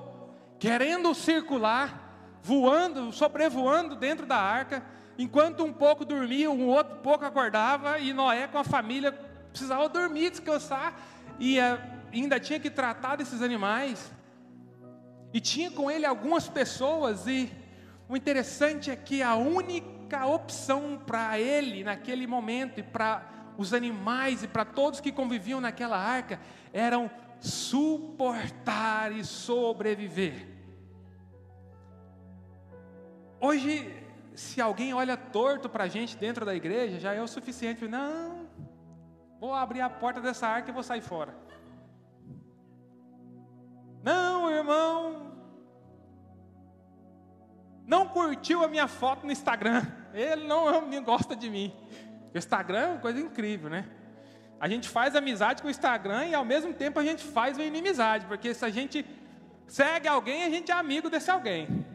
querendo 0.60 1.16
circular, 1.16 2.40
voando, 2.44 3.14
sobrevoando 3.14 3.96
dentro 3.96 4.26
da 4.26 4.36
arca, 4.36 4.84
enquanto 5.18 5.64
um 5.64 5.72
pouco 5.72 6.04
dormia, 6.04 6.52
um 6.52 6.68
outro 6.68 6.98
pouco 6.98 7.24
acordava, 7.24 7.98
e 8.00 8.12
Noé 8.12 8.46
com 8.48 8.58
a 8.58 8.64
família 8.66 9.14
precisava 9.50 9.88
dormir, 9.88 10.32
descansar, 10.32 11.00
e 11.40 11.60
eh, 11.60 11.80
ainda 12.12 12.40
tinha 12.42 12.60
que 12.60 12.70
tratar 12.70 13.16
desses 13.16 13.42
animais. 13.42 14.12
E 15.34 15.40
tinha 15.40 15.72
com 15.72 15.90
ele 15.90 16.06
algumas 16.06 16.50
pessoas, 16.50 17.26
e 17.26 17.50
o 18.10 18.18
interessante 18.18 18.92
é 18.92 18.96
que 18.98 19.24
a 19.24 19.36
única 19.36 20.01
opção 20.26 21.02
para 21.06 21.40
ele 21.40 21.84
naquele 21.84 22.28
momento, 22.28 22.80
e 22.80 22.84
para 22.84 23.28
os 23.58 23.74
animais, 23.74 24.44
e 24.44 24.48
para 24.48 24.66
todos 24.66 25.00
que 25.00 25.12
conviviam 25.12 25.62
naquela 25.62 25.98
arca, 25.98 26.40
eram 26.74 27.10
suportar 27.40 29.12
e 29.12 29.24
sobreviver. 29.24 30.48
Hoje, 33.40 33.92
se 34.36 34.62
alguém 34.62 34.94
olha 34.94 35.18
torto 35.18 35.68
para 35.68 35.86
a 35.86 35.88
gente 35.88 36.16
dentro 36.18 36.46
da 36.46 36.56
igreja, 36.56 37.00
já 37.00 37.14
é 37.14 37.22
o 37.22 37.28
suficiente. 37.28 37.88
Não, 37.88 38.48
vou 39.40 39.54
abrir 39.54 39.82
a 39.82 39.90
porta 39.90 40.22
dessa 40.22 40.48
arca 40.48 40.70
e 40.70 40.74
vou 40.74 40.84
sair 40.84 41.02
fora. 41.02 41.36
Não, 44.04 44.50
irmão, 44.50 45.32
não 47.86 48.08
curtiu 48.08 48.64
a 48.64 48.68
minha 48.68 48.88
foto 48.88 49.26
no 49.26 49.32
Instagram. 49.32 49.86
Ele 50.14 50.48
não, 50.48 50.82
não 50.82 51.04
gosta 51.04 51.36
de 51.36 51.50
mim. 51.50 51.74
O 52.34 52.38
Instagram 52.38 52.80
é 52.80 52.88
uma 52.88 53.00
coisa 53.00 53.20
incrível, 53.20 53.70
né? 53.70 53.86
A 54.60 54.68
gente 54.68 54.88
faz 54.88 55.16
amizade 55.16 55.62
com 55.62 55.68
o 55.68 55.72
Instagram 55.72 56.28
e 56.28 56.36
ao 56.36 56.46
mesmo 56.46 56.74
tempo 56.74 57.00
a 57.00 57.04
gente 57.04 57.24
faz 57.24 57.58
uma 57.58 57.66
inimizade, 57.66 58.26
porque 58.28 58.54
se 58.54 58.64
a 58.64 58.70
gente 58.70 59.06
segue 59.68 60.08
alguém, 60.08 60.44
a 60.44 60.50
gente 60.50 60.72
é 60.72 60.76
amigo 60.76 61.10
desse 61.10 61.32
alguém. 61.32 61.86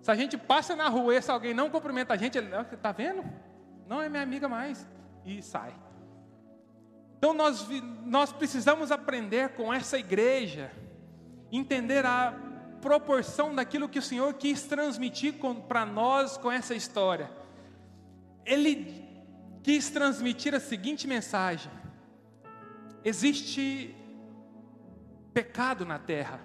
Se 0.00 0.10
a 0.10 0.14
gente 0.14 0.38
passa 0.38 0.74
na 0.74 0.88
rua 0.88 1.14
e 1.14 1.20
se 1.20 1.30
alguém 1.30 1.52
não 1.52 1.68
cumprimenta 1.68 2.14
a 2.14 2.16
gente, 2.16 2.38
ele 2.38 2.48
está 2.72 2.92
vendo? 2.92 3.22
Não 3.86 4.00
é 4.00 4.08
minha 4.08 4.22
amiga 4.22 4.48
mais. 4.48 4.86
E 5.24 5.42
sai. 5.42 5.74
Então 7.18 7.34
nós, 7.34 7.68
nós 8.06 8.32
precisamos 8.32 8.90
aprender 8.90 9.50
com 9.50 9.74
essa 9.74 9.98
igreja, 9.98 10.70
entender 11.52 12.06
a 12.06 12.32
proporção 12.80 13.54
daquilo 13.54 13.88
que 13.88 13.98
o 13.98 14.02
Senhor 14.02 14.32
quis 14.34 14.62
transmitir 14.62 15.34
para 15.68 15.84
nós 15.84 16.36
com 16.36 16.50
essa 16.50 16.74
história. 16.74 17.37
Ele 18.48 19.04
quis 19.62 19.90
transmitir 19.90 20.54
a 20.54 20.60
seguinte 20.60 21.06
mensagem: 21.06 21.70
existe 23.04 23.94
pecado 25.34 25.84
na 25.84 25.98
terra, 25.98 26.40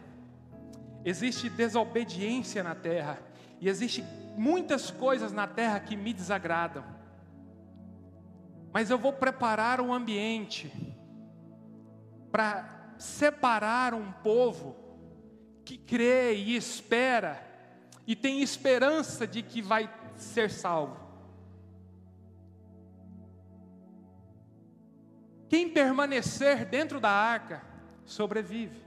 existe 1.05 1.49
desobediência 1.49 2.61
na 2.61 2.75
terra, 2.75 3.19
e 3.61 3.69
existe 3.69 4.03
muitas 4.35 4.91
coisas 4.91 5.31
na 5.31 5.47
terra 5.47 5.79
que 5.79 5.95
me 5.95 6.11
desagradam. 6.11 6.83
Mas 8.73 8.89
eu 8.89 8.97
vou 8.97 9.13
preparar 9.13 9.79
um 9.79 9.93
ambiente 9.93 10.69
para 12.29 12.95
separar 12.97 13.93
um 13.93 14.11
povo 14.11 14.75
que 15.63 15.77
crê 15.77 16.35
e 16.35 16.55
espera 16.55 17.41
e 18.05 18.13
tem 18.13 18.41
esperança 18.41 19.25
de 19.25 19.41
que 19.41 19.61
vai 19.61 19.89
ser 20.17 20.49
salvo. 20.49 21.02
Quem 25.53 25.69
permanecer 25.69 26.65
dentro 26.65 26.99
da 26.99 27.11
arca 27.11 27.61
sobrevive. 28.05 28.83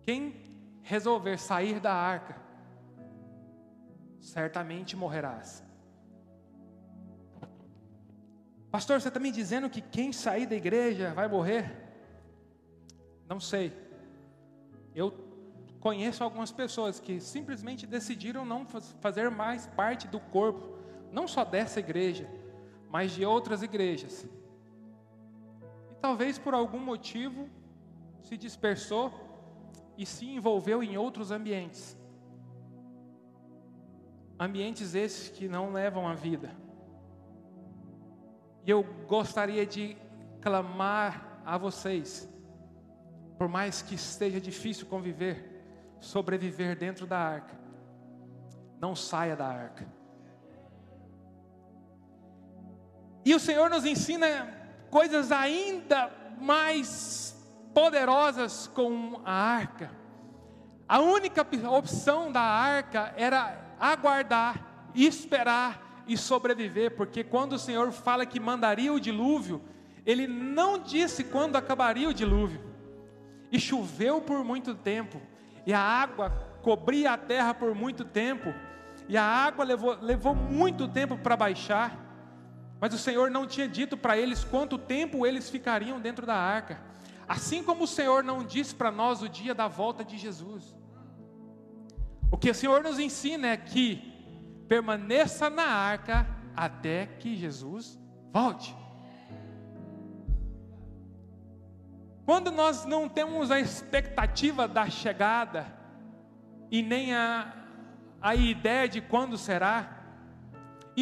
Quem 0.00 0.34
resolver 0.82 1.36
sair 1.36 1.78
da 1.78 1.92
arca, 1.92 2.40
certamente 4.18 4.96
morrerás. 4.96 5.62
Pastor, 8.70 8.98
você 8.98 9.08
está 9.08 9.20
me 9.20 9.30
dizendo 9.30 9.68
que 9.68 9.82
quem 9.82 10.10
sair 10.10 10.46
da 10.46 10.56
igreja 10.56 11.12
vai 11.12 11.28
morrer? 11.28 11.70
Não 13.28 13.38
sei. 13.38 13.74
Eu 14.94 15.12
conheço 15.80 16.24
algumas 16.24 16.50
pessoas 16.50 16.98
que 16.98 17.20
simplesmente 17.20 17.86
decidiram 17.86 18.42
não 18.42 18.66
fazer 19.02 19.30
mais 19.30 19.66
parte 19.66 20.08
do 20.08 20.18
corpo, 20.18 20.78
não 21.12 21.28
só 21.28 21.44
dessa 21.44 21.78
igreja, 21.78 22.26
mas 22.88 23.12
de 23.12 23.26
outras 23.26 23.62
igrejas. 23.62 24.26
Talvez 26.00 26.38
por 26.38 26.54
algum 26.54 26.78
motivo 26.78 27.48
se 28.22 28.36
dispersou 28.36 29.12
e 29.96 30.06
se 30.06 30.26
envolveu 30.26 30.82
em 30.82 30.96
outros 30.96 31.30
ambientes. 31.30 31.96
Ambientes 34.38 34.94
esses 34.94 35.28
que 35.28 35.48
não 35.48 35.72
levam 35.72 36.06
a 36.06 36.14
vida. 36.14 36.54
E 38.64 38.70
eu 38.70 38.84
gostaria 39.06 39.66
de 39.66 39.96
clamar 40.40 41.42
a 41.44 41.58
vocês 41.58 42.28
por 43.38 43.48
mais 43.48 43.80
que 43.80 43.94
esteja 43.94 44.40
difícil 44.40 44.86
conviver, 44.86 45.62
sobreviver 46.00 46.76
dentro 46.76 47.06
da 47.06 47.18
arca, 47.18 47.56
não 48.80 48.96
saia 48.96 49.36
da 49.36 49.46
arca. 49.46 49.86
E 53.24 53.32
o 53.34 53.38
Senhor 53.38 53.70
nos 53.70 53.84
ensina 53.84 54.26
coisas 54.90 55.32
ainda 55.32 56.10
mais 56.40 57.36
poderosas 57.74 58.66
com 58.68 59.20
a 59.24 59.32
arca. 59.32 59.90
A 60.88 61.00
única 61.00 61.46
opção 61.70 62.32
da 62.32 62.40
arca 62.40 63.12
era 63.16 63.76
aguardar, 63.78 64.90
esperar 64.94 66.02
e 66.06 66.16
sobreviver, 66.16 66.96
porque 66.96 67.22
quando 67.22 67.52
o 67.52 67.58
Senhor 67.58 67.92
fala 67.92 68.24
que 68.24 68.40
mandaria 68.40 68.92
o 68.92 68.98
dilúvio, 68.98 69.62
ele 70.06 70.26
não 70.26 70.78
disse 70.78 71.24
quando 71.24 71.56
acabaria 71.56 72.08
o 72.08 72.14
dilúvio. 72.14 72.60
E 73.52 73.60
choveu 73.60 74.20
por 74.20 74.42
muito 74.42 74.74
tempo, 74.74 75.20
e 75.66 75.72
a 75.72 75.80
água 75.80 76.30
cobria 76.62 77.12
a 77.12 77.18
terra 77.18 77.52
por 77.52 77.74
muito 77.74 78.04
tempo, 78.04 78.54
e 79.06 79.16
a 79.16 79.22
água 79.22 79.64
levou, 79.64 79.98
levou 80.00 80.34
muito 80.34 80.88
tempo 80.88 81.16
para 81.18 81.36
baixar, 81.36 82.07
mas 82.80 82.94
o 82.94 82.98
Senhor 82.98 83.30
não 83.30 83.46
tinha 83.46 83.68
dito 83.68 83.96
para 83.96 84.16
eles 84.16 84.44
quanto 84.44 84.78
tempo 84.78 85.26
eles 85.26 85.50
ficariam 85.50 86.00
dentro 86.00 86.24
da 86.24 86.36
arca, 86.36 86.80
assim 87.26 87.62
como 87.62 87.84
o 87.84 87.88
Senhor 87.88 88.22
não 88.22 88.44
disse 88.44 88.74
para 88.74 88.90
nós 88.90 89.22
o 89.22 89.28
dia 89.28 89.54
da 89.54 89.68
volta 89.68 90.04
de 90.04 90.16
Jesus. 90.16 90.76
O 92.30 92.36
que 92.36 92.50
o 92.50 92.54
Senhor 92.54 92.82
nos 92.82 92.98
ensina 92.98 93.48
é 93.48 93.56
que 93.56 94.02
permaneça 94.68 95.48
na 95.48 95.64
arca 95.64 96.26
até 96.54 97.06
que 97.06 97.36
Jesus 97.36 97.98
volte. 98.32 98.76
Quando 102.24 102.52
nós 102.52 102.84
não 102.84 103.08
temos 103.08 103.50
a 103.50 103.58
expectativa 103.58 104.68
da 104.68 104.90
chegada 104.90 105.66
e 106.70 106.82
nem 106.82 107.14
a, 107.14 107.54
a 108.20 108.34
ideia 108.34 108.86
de 108.86 109.00
quando 109.00 109.38
será, 109.38 109.97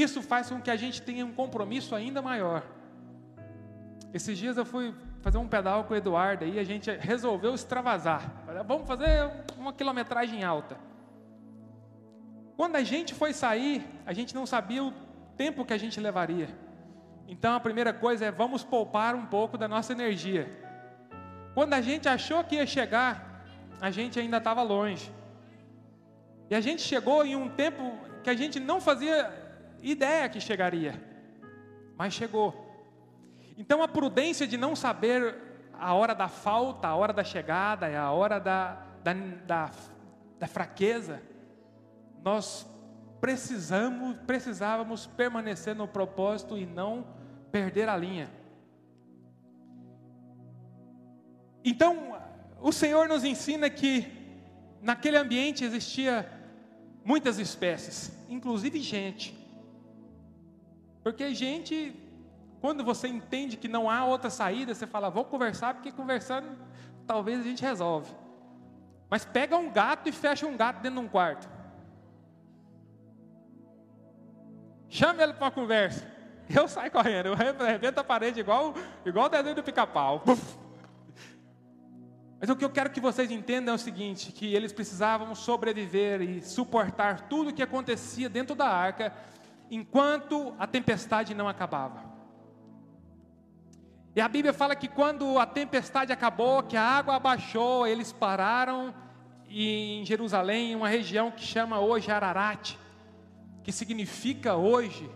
isso 0.03 0.23
faz 0.23 0.49
com 0.49 0.61
que 0.61 0.71
a 0.71 0.77
gente 0.77 1.03
tenha 1.03 1.25
um 1.25 1.33
compromisso 1.33 1.95
ainda 1.95 2.21
maior. 2.21 2.63
Esses 4.13 4.37
dias 4.37 4.57
eu 4.57 4.65
fui 4.65 4.95
fazer 5.21 5.39
um 5.39 5.49
pedal 5.49 5.85
com 5.85 5.95
o 5.95 5.97
Eduardo 5.97 6.45
e 6.45 6.59
a 6.59 6.65
gente 6.65 6.91
resolveu 6.91 7.55
extravasar. 7.55 8.33
Vamos 8.67 8.87
fazer 8.87 9.31
uma 9.57 9.73
quilometragem 9.73 10.45
alta. 10.45 10.77
Quando 12.57 12.77
a 12.77 12.83
gente 12.83 13.15
foi 13.15 13.33
sair, 13.33 13.85
a 14.07 14.13
gente 14.13 14.35
não 14.35 14.47
sabia 14.47 14.83
o 14.83 14.93
tempo 15.37 15.65
que 15.65 15.73
a 15.73 15.79
gente 15.79 16.01
levaria. 16.01 16.49
Então 17.29 17.55
a 17.55 17.61
primeira 17.61 17.93
coisa 17.93 18.27
é 18.27 18.31
vamos 18.31 18.63
poupar 18.63 19.15
um 19.15 19.27
pouco 19.27 19.59
da 19.59 19.69
nossa 19.69 19.93
energia. 19.93 20.49
Quando 21.55 21.75
a 21.75 21.81
gente 21.81 22.09
achou 22.09 22.45
que 22.45 22.57
ia 22.57 22.67
chegar, 22.67 23.45
a 23.81 23.91
gente 23.91 24.19
ainda 24.19 24.39
estava 24.39 24.63
longe. 24.63 25.11
E 26.49 26.55
a 26.55 26.61
gente 26.61 26.83
chegou 26.83 27.25
em 27.27 27.35
um 27.35 27.49
tempo 27.49 27.99
que 28.23 28.31
a 28.31 28.35
gente 28.35 28.61
não 28.61 28.81
fazia 28.81 29.46
ideia 29.91 30.29
que 30.29 30.41
chegaria, 30.41 31.01
mas 31.97 32.13
chegou. 32.13 32.67
Então 33.57 33.83
a 33.83 33.89
prudência 33.89 34.47
de 34.47 34.57
não 34.57 34.75
saber 34.75 35.35
a 35.73 35.95
hora 35.95 36.15
da 36.15 36.29
falta, 36.29 36.89
a 36.89 36.97
hora 36.97 37.13
da 37.13 37.23
chegada, 37.23 37.87
a 37.99 38.11
hora 38.11 38.41
da, 38.41 38.83
da, 39.03 39.13
da, 39.47 39.71
da 40.39 40.47
fraqueza, 40.47 41.23
nós 42.23 42.67
precisamos, 43.21 44.17
precisávamos 44.27 45.07
permanecer 45.07 45.75
no 45.75 45.87
propósito 45.87 46.59
e 46.59 46.67
não 46.67 47.07
perder 47.53 47.89
a 47.89 47.97
linha. 47.97 48.31
Então, 51.65 52.21
o 52.61 52.73
Senhor 52.73 53.09
nos 53.09 53.25
ensina 53.25 53.71
que 53.71 54.07
naquele 54.83 55.17
ambiente 55.17 55.65
existia 55.65 56.29
muitas 57.05 57.39
espécies, 57.39 58.13
inclusive 58.29 58.81
gente. 58.81 59.46
Porque 61.07 61.33
gente, 61.33 61.95
quando 62.61 62.83
você 62.83 63.07
entende 63.07 63.57
que 63.57 63.69
não 63.69 63.89
há 63.89 64.05
outra 64.05 64.29
saída, 64.29 64.75
você 64.75 64.89
fala, 64.89 65.09
vou 65.09 65.25
conversar, 65.25 65.73
porque 65.73 65.93
conversando 65.93 66.49
talvez 67.07 67.39
a 67.39 67.43
gente 67.45 67.63
resolve. 67.63 68.13
Mas 69.09 69.25
pega 69.25 69.57
um 69.57 69.71
gato 69.71 70.09
e 70.09 70.13
fecha 70.13 70.49
um 70.49 70.57
gato 70.57 70.83
dentro 70.83 70.99
de 70.99 71.07
um 71.07 71.09
quarto. 71.09 71.49
Chame 74.89 75.23
ele 75.23 75.35
para 75.35 75.45
uma 75.45 75.51
conversa. 75.53 76.05
Eu 76.53 76.67
saio 76.67 76.91
correndo, 76.91 77.27
eu 77.27 77.35
arrebento 77.65 78.01
a 78.01 78.05
parede 78.05 78.41
igual, 78.41 78.75
igual 79.05 79.27
o 79.27 79.29
desenho 79.29 79.55
do 79.55 79.63
pica-pau. 79.63 80.25
Mas 82.41 82.51
o 82.51 82.57
que 82.57 82.65
eu 82.65 82.71
quero 82.71 82.91
que 82.91 83.01
vocês 83.01 83.31
entendam 83.31 83.75
é 83.75 83.77
o 83.77 83.79
seguinte: 83.79 84.33
que 84.33 84.53
eles 84.53 84.73
precisavam 84.73 85.37
sobreviver 85.37 86.21
e 86.21 86.43
suportar 86.43 87.29
tudo 87.29 87.51
o 87.51 87.55
que 87.55 87.63
acontecia 87.63 88.29
dentro 88.29 88.57
da 88.57 88.67
arca, 88.67 89.15
enquanto 89.71 90.55
a 90.59 90.67
tempestade 90.67 91.35
não 91.35 91.49
acabava. 91.49 92.05
E 94.15 94.21
a 94.21 94.29
Bíblia 94.29 94.55
fala 94.55 94.75
que 94.75 94.89
quando 94.89 95.39
a 95.39 95.45
tempestade 95.45 96.13
acabou, 96.13 96.63
que 96.63 96.77
a 96.77 96.83
água 96.83 97.17
abaixou, 97.17 97.87
eles 97.87 98.13
pararam 98.13 98.95
em 99.49 100.05
Jerusalém, 100.05 100.75
uma 100.75 100.89
região 100.89 101.31
que 101.31 101.43
chama 101.43 101.81
hoje 101.81 102.11
Ararat, 102.11 102.77
que 103.63 103.71
significa 103.71 104.55
hoje 104.55 105.11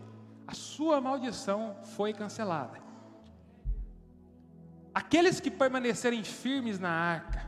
a 0.47 0.55
sua 0.55 1.01
maldição 1.01 1.77
foi 1.97 2.13
cancelada. 2.13 2.79
Aqueles 4.93 5.41
que 5.41 5.51
permanecerem 5.51 6.23
firmes 6.25 6.79
na 6.79 6.91
arca, 6.91 7.47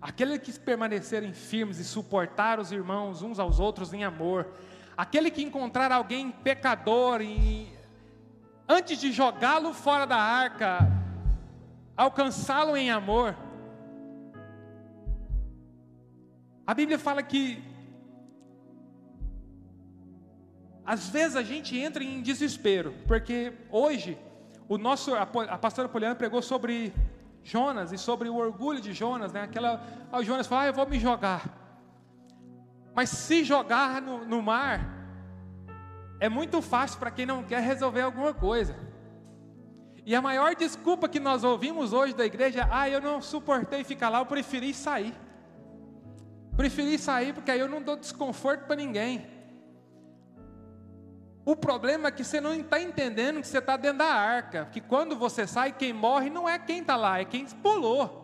aqueles 0.00 0.38
que 0.38 0.52
permanecerem 0.58 1.32
firmes 1.32 1.78
e 1.78 1.84
suportar 1.84 2.60
os 2.60 2.70
irmãos 2.70 3.22
uns 3.22 3.38
aos 3.38 3.58
outros 3.58 3.92
em 3.92 4.04
amor, 4.04 4.52
aquele 4.96 5.30
que 5.30 5.42
encontrar 5.42 5.90
alguém 5.92 6.30
pecador 6.30 7.20
e 7.20 7.72
antes 8.68 8.98
de 8.98 9.12
jogá-lo 9.12 9.72
fora 9.74 10.06
da 10.06 10.16
arca, 10.16 10.78
alcançá-lo 11.96 12.76
em 12.76 12.90
amor. 12.90 13.36
A 16.66 16.74
Bíblia 16.74 16.98
fala 16.98 17.22
que 17.22 17.62
às 20.84 21.08
vezes 21.08 21.36
a 21.36 21.42
gente 21.42 21.78
entra 21.78 22.02
em 22.02 22.22
desespero, 22.22 22.94
porque 23.06 23.52
hoje 23.70 24.18
o 24.68 24.78
nosso 24.78 25.14
a, 25.14 25.26
pastora 25.26 25.88
Poliana 25.88 26.14
pregou 26.14 26.42
sobre 26.42 26.92
Jonas 27.44 27.92
e 27.92 27.98
sobre 27.98 28.28
o 28.28 28.36
orgulho 28.36 28.80
de 28.80 28.92
Jonas, 28.92 29.32
né? 29.32 29.42
Aquela, 29.42 29.82
o 30.12 30.22
Jonas 30.22 30.46
falou: 30.46 30.64
ah, 30.64 30.66
eu 30.68 30.72
vou 30.72 30.88
me 30.88 30.98
jogar. 30.98 31.61
Mas 32.94 33.08
se 33.10 33.42
jogar 33.42 34.00
no, 34.02 34.24
no 34.24 34.42
mar 34.42 35.02
é 36.20 36.28
muito 36.28 36.60
fácil 36.62 36.98
para 36.98 37.10
quem 37.10 37.26
não 37.26 37.42
quer 37.42 37.60
resolver 37.60 38.02
alguma 38.02 38.32
coisa. 38.34 38.76
E 40.04 40.14
a 40.14 40.20
maior 40.20 40.54
desculpa 40.54 41.08
que 41.08 41.20
nós 41.20 41.44
ouvimos 41.44 41.92
hoje 41.92 42.14
da 42.14 42.24
igreja 42.24 42.60
é: 42.60 42.68
ah, 42.70 42.88
eu 42.88 43.00
não 43.00 43.20
suportei 43.20 43.84
ficar 43.84 44.08
lá, 44.08 44.18
eu 44.18 44.26
preferi 44.26 44.74
sair. 44.74 45.14
Preferi 46.56 46.98
sair 46.98 47.32
porque 47.32 47.50
aí 47.50 47.60
eu 47.60 47.68
não 47.68 47.82
dou 47.82 47.96
desconforto 47.96 48.66
para 48.66 48.76
ninguém. 48.76 49.26
O 51.44 51.56
problema 51.56 52.08
é 52.08 52.12
que 52.12 52.22
você 52.22 52.40
não 52.40 52.54
está 52.54 52.80
entendendo 52.80 53.40
que 53.40 53.48
você 53.48 53.58
está 53.58 53.76
dentro 53.76 53.98
da 53.98 54.12
arca. 54.12 54.66
Que 54.66 54.80
quando 54.80 55.16
você 55.16 55.46
sai, 55.46 55.72
quem 55.72 55.92
morre 55.92 56.30
não 56.30 56.48
é 56.48 56.58
quem 56.58 56.80
está 56.80 56.94
lá, 56.94 57.18
é 57.18 57.24
quem 57.24 57.46
pulou. 57.46 58.21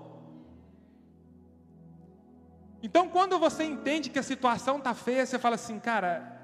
Então, 2.83 3.09
quando 3.09 3.39
você 3.39 3.65
entende 3.65 4.09
que 4.09 4.19
a 4.19 4.23
situação 4.23 4.79
está 4.79 4.95
feia, 4.95 5.27
você 5.27 5.39
fala 5.39 5.57
assim, 5.57 5.79
cara, 5.81 6.39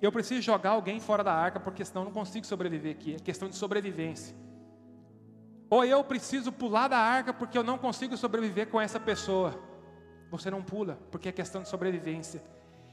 eu 0.00 0.12
preciso 0.12 0.40
jogar 0.40 0.70
alguém 0.70 1.00
fora 1.00 1.24
da 1.24 1.32
arca, 1.32 1.58
porque 1.58 1.84
senão 1.84 2.02
eu 2.02 2.06
não 2.06 2.12
consigo 2.12 2.46
sobreviver 2.46 2.92
aqui. 2.92 3.14
É 3.14 3.18
questão 3.18 3.48
de 3.48 3.56
sobrevivência. 3.56 4.34
Ou 5.68 5.84
eu 5.84 6.02
preciso 6.04 6.52
pular 6.52 6.88
da 6.88 6.98
arca, 6.98 7.32
porque 7.32 7.58
eu 7.58 7.64
não 7.64 7.76
consigo 7.76 8.16
sobreviver 8.16 8.68
com 8.68 8.80
essa 8.80 9.00
pessoa. 9.00 9.60
Você 10.30 10.50
não 10.50 10.62
pula, 10.62 10.98
porque 11.10 11.28
é 11.28 11.32
questão 11.32 11.62
de 11.62 11.68
sobrevivência. 11.68 12.42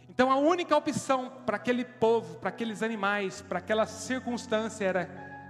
Então 0.10 0.32
a 0.32 0.36
única 0.36 0.76
opção 0.76 1.32
para 1.46 1.58
aquele 1.58 1.86
povo, 1.86 2.38
para 2.40 2.50
aqueles 2.50 2.82
animais, 2.82 3.42
para 3.42 3.60
aquela 3.60 3.86
circunstância 3.86 4.84
era 4.84 5.10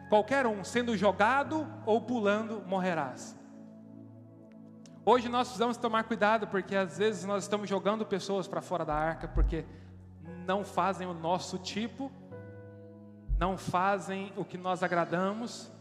qualquer 0.09 0.45
um, 0.45 0.63
sendo 0.63 0.95
jogado 0.95 1.67
ou 1.85 2.01
pulando, 2.01 2.63
morrerás. 2.65 3.35
Hoje 5.07 5.29
nós 5.29 5.49
precisamos 5.49 5.77
tomar 5.77 6.05
cuidado, 6.05 6.47
porque 6.47 6.75
às 6.75 6.97
vezes 6.97 7.25
nós 7.25 7.43
estamos 7.43 7.69
jogando 7.69 8.03
pessoas 8.03 8.47
para 8.47 8.59
fora 8.59 8.83
da 8.83 8.95
arca, 8.95 9.27
porque 9.27 9.63
não 10.47 10.65
fazem 10.65 11.05
o 11.05 11.13
nosso 11.13 11.59
tipo, 11.59 12.11
não 13.37 13.55
fazem 13.55 14.33
o 14.35 14.43
que 14.43 14.57
nós 14.57 14.81
agradamos, 14.81 15.71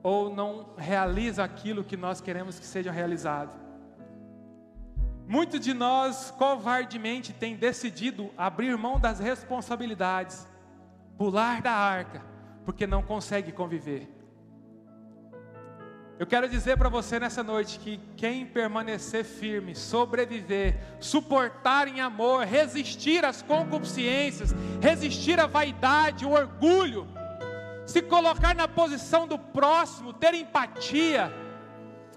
ou 0.00 0.32
não 0.32 0.76
realizam 0.76 1.44
aquilo 1.44 1.82
que 1.82 1.96
nós 1.96 2.20
queremos 2.20 2.56
que 2.56 2.64
seja 2.64 2.92
realizado. 2.92 3.58
Muitos 5.26 5.58
de 5.58 5.74
nós 5.74 6.30
covardemente 6.30 7.32
têm 7.32 7.56
decidido 7.56 8.30
abrir 8.38 8.78
mão 8.78 9.00
das 9.00 9.18
responsabilidades, 9.18 10.46
pular 11.16 11.60
da 11.60 11.72
arca, 11.72 12.22
porque 12.64 12.86
não 12.86 13.02
consegue 13.02 13.50
conviver. 13.50 14.17
Eu 16.18 16.26
quero 16.26 16.48
dizer 16.48 16.76
para 16.76 16.88
você 16.88 17.20
nessa 17.20 17.44
noite 17.44 17.78
que 17.78 18.00
quem 18.16 18.44
permanecer 18.44 19.24
firme, 19.24 19.76
sobreviver, 19.76 20.76
suportar 20.98 21.86
em 21.86 22.00
amor, 22.00 22.44
resistir 22.44 23.24
às 23.24 23.40
concupiscências, 23.40 24.52
resistir 24.80 25.38
à 25.38 25.46
vaidade, 25.46 26.26
o 26.26 26.32
orgulho, 26.32 27.06
se 27.86 28.02
colocar 28.02 28.52
na 28.52 28.66
posição 28.66 29.28
do 29.28 29.38
próximo, 29.38 30.12
ter 30.12 30.34
empatia, 30.34 31.32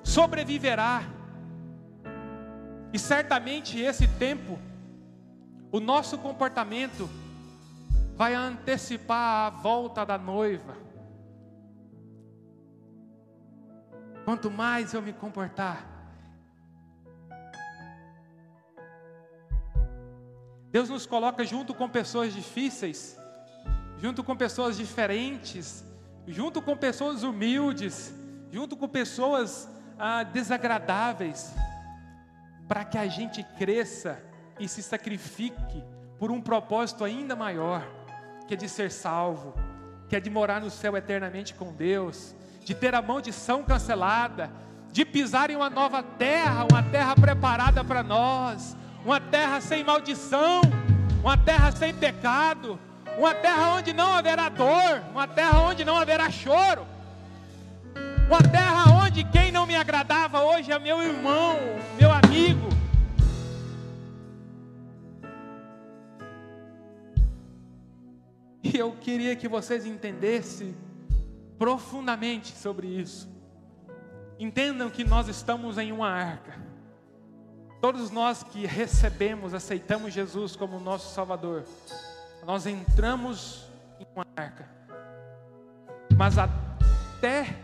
sobreviverá. 0.03 1.03
E 2.91 2.97
certamente 2.97 3.79
esse 3.79 4.07
tempo, 4.07 4.57
o 5.71 5.79
nosso 5.79 6.17
comportamento 6.17 7.07
vai 8.15 8.33
antecipar 8.33 9.45
a 9.45 9.49
volta 9.51 10.03
da 10.03 10.17
noiva. 10.17 10.75
Quanto 14.25 14.51
mais 14.51 14.93
eu 14.93 15.01
me 15.01 15.13
comportar, 15.13 15.85
Deus 20.71 20.89
nos 20.89 21.05
coloca 21.05 21.43
junto 21.43 21.73
com 21.73 21.89
pessoas 21.89 22.33
difíceis, 22.33 23.17
junto 23.97 24.23
com 24.23 24.35
pessoas 24.35 24.77
diferentes, 24.77 25.83
junto 26.25 26.61
com 26.61 26.77
pessoas 26.77 27.23
humildes, 27.23 28.13
junto 28.49 28.77
com 28.77 28.87
pessoas 28.87 29.67
ah, 29.99 30.23
desagradáveis 30.23 31.53
para 32.67 32.85
que 32.85 32.97
a 32.97 33.05
gente 33.05 33.43
cresça 33.57 34.23
e 34.57 34.67
se 34.67 34.81
sacrifique 34.81 35.83
por 36.17 36.31
um 36.31 36.39
propósito 36.39 37.03
ainda 37.03 37.35
maior, 37.35 37.85
que 38.47 38.53
é 38.53 38.57
de 38.57 38.69
ser 38.69 38.91
salvo, 38.91 39.53
que 40.07 40.15
é 40.15 40.19
de 40.21 40.29
morar 40.29 40.61
no 40.61 40.69
céu 40.69 40.95
eternamente 40.95 41.53
com 41.53 41.73
Deus, 41.73 42.33
de 42.63 42.75
ter 42.75 42.93
a 42.93 43.01
maldição 43.01 43.63
cancelada, 43.63 44.51
de 44.91 45.05
pisar 45.05 45.49
em 45.49 45.55
uma 45.55 45.69
nova 45.69 46.03
terra, 46.03 46.65
uma 46.69 46.83
terra 46.83 47.15
preparada 47.15 47.83
para 47.83 48.03
nós, 48.03 48.75
uma 49.03 49.19
terra 49.19 49.59
sem 49.61 49.83
maldição, 49.83 50.61
uma 51.23 51.37
terra 51.37 51.71
sem 51.71 51.93
pecado, 51.93 52.79
uma 53.17 53.33
terra 53.33 53.75
onde 53.75 53.93
não 53.93 54.13
haverá 54.13 54.49
dor, 54.49 55.01
uma 55.11 55.27
terra 55.27 55.59
onde 55.61 55.83
não 55.83 55.97
haverá 55.97 56.29
choro, 56.29 56.85
uma 58.27 58.41
terra 58.41 58.91
onde 59.03 59.23
quem 59.23 59.51
não 59.51 59.65
me 59.65 59.75
agradava 59.75 60.41
hoje 60.41 60.71
é 60.71 60.79
meu 60.79 61.01
irmão, 61.01 61.57
meu 61.99 62.11
amigo. 62.11 62.69
E 68.63 68.77
eu 68.77 68.91
queria 69.01 69.35
que 69.35 69.47
vocês 69.47 69.85
entendessem 69.85 70.73
profundamente 71.61 72.57
sobre 72.57 72.87
isso. 72.87 73.29
Entendam 74.39 74.89
que 74.89 75.03
nós 75.03 75.27
estamos 75.27 75.77
em 75.77 75.91
uma 75.91 76.09
arca. 76.09 76.59
Todos 77.79 78.09
nós 78.09 78.41
que 78.41 78.65
recebemos, 78.65 79.53
aceitamos 79.53 80.11
Jesus 80.11 80.55
como 80.55 80.79
nosso 80.79 81.13
Salvador, 81.13 81.63
nós 82.47 82.65
entramos 82.65 83.67
em 83.99 84.07
uma 84.15 84.25
arca. 84.35 84.67
Mas 86.17 86.39
até 86.39 87.55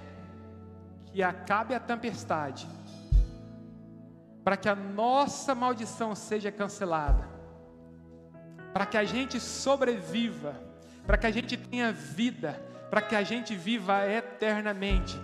que 1.07 1.23
acabe 1.23 1.73
a 1.73 1.79
tempestade, 1.79 2.67
para 4.43 4.55
que 4.55 4.69
a 4.69 4.75
nossa 4.75 5.55
maldição 5.55 6.13
seja 6.13 6.51
cancelada, 6.51 7.27
para 8.73 8.85
que 8.85 8.95
a 8.95 9.03
gente 9.03 9.39
sobreviva, 9.39 10.53
para 11.07 11.17
que 11.17 11.25
a 11.25 11.31
gente 11.31 11.57
tenha 11.57 11.91
vida, 11.91 12.66
para 12.89 13.01
que 13.01 13.15
a 13.15 13.23
gente 13.23 13.55
viva 13.55 14.07
eternamente, 14.07 15.19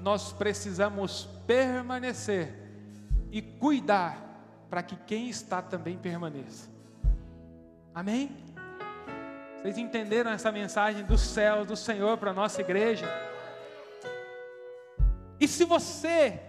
nós 0.00 0.32
precisamos 0.32 1.28
permanecer 1.46 2.54
e 3.30 3.40
cuidar 3.40 4.26
para 4.68 4.82
que 4.82 4.96
quem 4.96 5.28
está 5.28 5.62
também 5.62 5.96
permaneça. 5.96 6.68
Amém? 7.94 8.36
Vocês 9.56 9.78
entenderam 9.78 10.30
essa 10.30 10.52
mensagem 10.52 11.04
do 11.04 11.16
céu, 11.16 11.64
do 11.64 11.76
Senhor 11.76 12.18
para 12.18 12.30
a 12.30 12.34
nossa 12.34 12.60
igreja? 12.60 13.06
E 15.40 15.48
se 15.48 15.64
você 15.64 16.40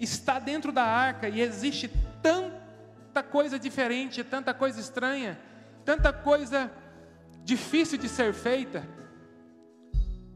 está 0.00 0.38
dentro 0.38 0.72
da 0.72 0.82
arca 0.82 1.28
e 1.28 1.40
existe 1.40 1.90
tanta 2.22 3.22
coisa 3.22 3.58
diferente, 3.58 4.24
tanta 4.24 4.52
coisa 4.52 4.80
estranha, 4.80 5.38
tanta 5.84 6.12
coisa 6.12 6.70
difícil 7.44 7.96
de 7.96 8.08
ser 8.08 8.34
feita, 8.34 8.82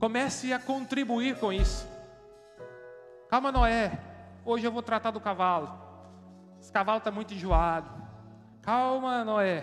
comece 0.00 0.50
a 0.50 0.58
contribuir 0.58 1.36
com 1.36 1.52
isso. 1.52 1.86
Calma, 3.28 3.52
Noé, 3.52 3.92
hoje 4.46 4.66
eu 4.66 4.72
vou 4.72 4.82
tratar 4.82 5.10
do 5.10 5.20
cavalo. 5.20 5.78
Esse 6.58 6.72
cavalo 6.72 6.98
está 6.98 7.10
muito 7.10 7.34
enjoado. 7.34 7.88
Calma, 8.62 9.22
Noé, 9.24 9.62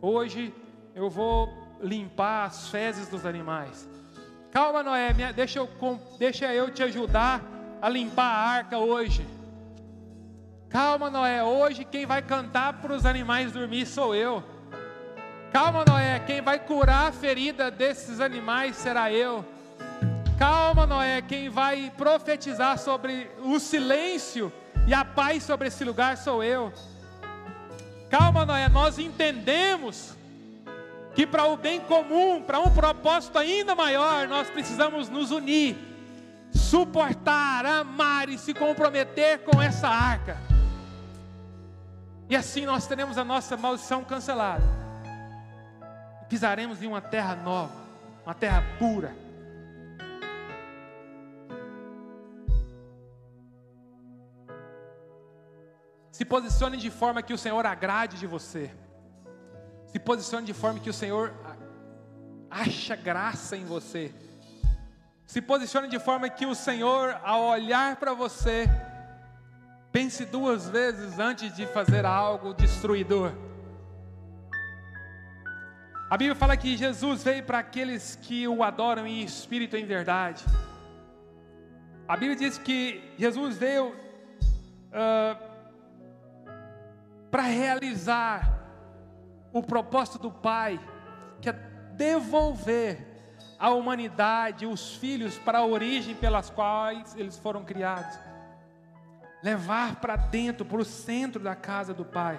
hoje 0.00 0.54
eu 0.94 1.10
vou 1.10 1.52
limpar 1.80 2.46
as 2.46 2.68
fezes 2.68 3.08
dos 3.08 3.26
animais. 3.26 3.88
Calma, 4.52 4.84
Noé, 4.84 5.12
deixa 5.34 5.58
eu, 5.58 5.68
deixa 6.16 6.54
eu 6.54 6.70
te 6.72 6.84
ajudar 6.84 7.42
a 7.82 7.88
limpar 7.88 8.24
a 8.24 8.48
arca 8.48 8.78
hoje. 8.78 9.26
Calma, 10.68 11.10
Noé, 11.10 11.42
hoje 11.42 11.84
quem 11.84 12.06
vai 12.06 12.22
cantar 12.22 12.74
para 12.74 12.94
os 12.94 13.04
animais 13.04 13.50
dormir 13.50 13.84
sou 13.84 14.14
eu. 14.14 14.42
Calma, 15.52 15.84
Noé, 15.84 16.20
quem 16.20 16.40
vai 16.40 16.58
curar 16.58 17.08
a 17.08 17.12
ferida 17.12 17.68
desses 17.68 18.20
animais 18.20 18.76
será 18.76 19.12
eu. 19.12 19.44
Calma, 20.66 20.84
Noé, 20.84 21.22
quem 21.22 21.48
vai 21.48 21.92
profetizar 21.96 22.76
sobre 22.76 23.30
o 23.38 23.60
silêncio 23.60 24.52
e 24.84 24.92
a 24.92 25.04
paz 25.04 25.44
sobre 25.44 25.68
esse 25.68 25.84
lugar 25.84 26.16
sou 26.16 26.42
eu. 26.42 26.72
Calma, 28.10 28.44
Noé, 28.44 28.68
nós 28.68 28.98
entendemos 28.98 30.16
que 31.14 31.24
para 31.24 31.44
o 31.44 31.56
bem 31.56 31.78
comum, 31.78 32.42
para 32.42 32.58
um 32.58 32.68
propósito 32.68 33.38
ainda 33.38 33.76
maior, 33.76 34.26
nós 34.26 34.50
precisamos 34.50 35.08
nos 35.08 35.30
unir 35.30 35.76
suportar, 36.52 37.64
amar 37.64 38.28
e 38.28 38.36
se 38.36 38.52
comprometer 38.52 39.44
com 39.44 39.62
essa 39.62 39.86
arca. 39.86 40.36
E 42.28 42.34
assim 42.34 42.66
nós 42.66 42.88
teremos 42.88 43.16
a 43.18 43.24
nossa 43.24 43.56
maldição 43.56 44.02
cancelada. 44.02 44.64
Pisaremos 46.28 46.82
em 46.82 46.88
uma 46.88 47.00
terra 47.00 47.36
nova, 47.36 47.72
uma 48.24 48.34
terra 48.34 48.64
pura. 48.80 49.25
Se 56.16 56.24
posicione 56.24 56.78
de 56.78 56.90
forma 56.90 57.22
que 57.22 57.34
o 57.34 57.36
Senhor 57.36 57.66
agrade 57.66 58.16
de 58.16 58.26
você. 58.26 58.70
Se 59.84 59.98
posicione 59.98 60.46
de 60.46 60.54
forma 60.54 60.80
que 60.80 60.88
o 60.88 60.92
Senhor 60.94 61.34
acha 62.50 62.96
graça 62.96 63.54
em 63.54 63.66
você. 63.66 64.14
Se 65.26 65.42
posicione 65.42 65.88
de 65.88 65.98
forma 65.98 66.30
que 66.30 66.46
o 66.46 66.54
Senhor, 66.54 67.20
ao 67.22 67.42
olhar 67.42 67.96
para 67.96 68.14
você, 68.14 68.64
pense 69.92 70.24
duas 70.24 70.66
vezes 70.70 71.18
antes 71.18 71.54
de 71.54 71.66
fazer 71.66 72.06
algo 72.06 72.54
destruidor. 72.54 73.32
A 76.08 76.16
Bíblia 76.16 76.34
fala 76.34 76.56
que 76.56 76.78
Jesus 76.78 77.22
veio 77.22 77.42
para 77.42 77.58
aqueles 77.58 78.16
que 78.22 78.48
o 78.48 78.62
adoram 78.62 79.06
em 79.06 79.20
espírito 79.20 79.76
e 79.76 79.82
em 79.82 79.84
verdade. 79.84 80.42
A 82.08 82.16
Bíblia 82.16 82.36
diz 82.36 82.56
que 82.56 83.12
Jesus 83.18 83.58
veio 83.58 83.88
uh, 83.88 85.45
para 87.30 87.42
realizar 87.42 88.56
o 89.52 89.62
propósito 89.62 90.18
do 90.18 90.30
Pai, 90.30 90.80
que 91.40 91.48
é 91.48 91.52
devolver 91.96 93.16
a 93.58 93.70
humanidade, 93.70 94.66
os 94.66 94.94
filhos, 94.96 95.38
para 95.38 95.58
a 95.58 95.66
origem 95.66 96.14
pelas 96.14 96.50
quais 96.50 97.16
eles 97.16 97.38
foram 97.38 97.64
criados. 97.64 98.18
Levar 99.42 99.96
para 99.96 100.16
dentro, 100.16 100.64
para 100.64 100.80
o 100.80 100.84
centro 100.84 101.42
da 101.42 101.54
casa 101.54 101.94
do 101.94 102.04
Pai. 102.04 102.38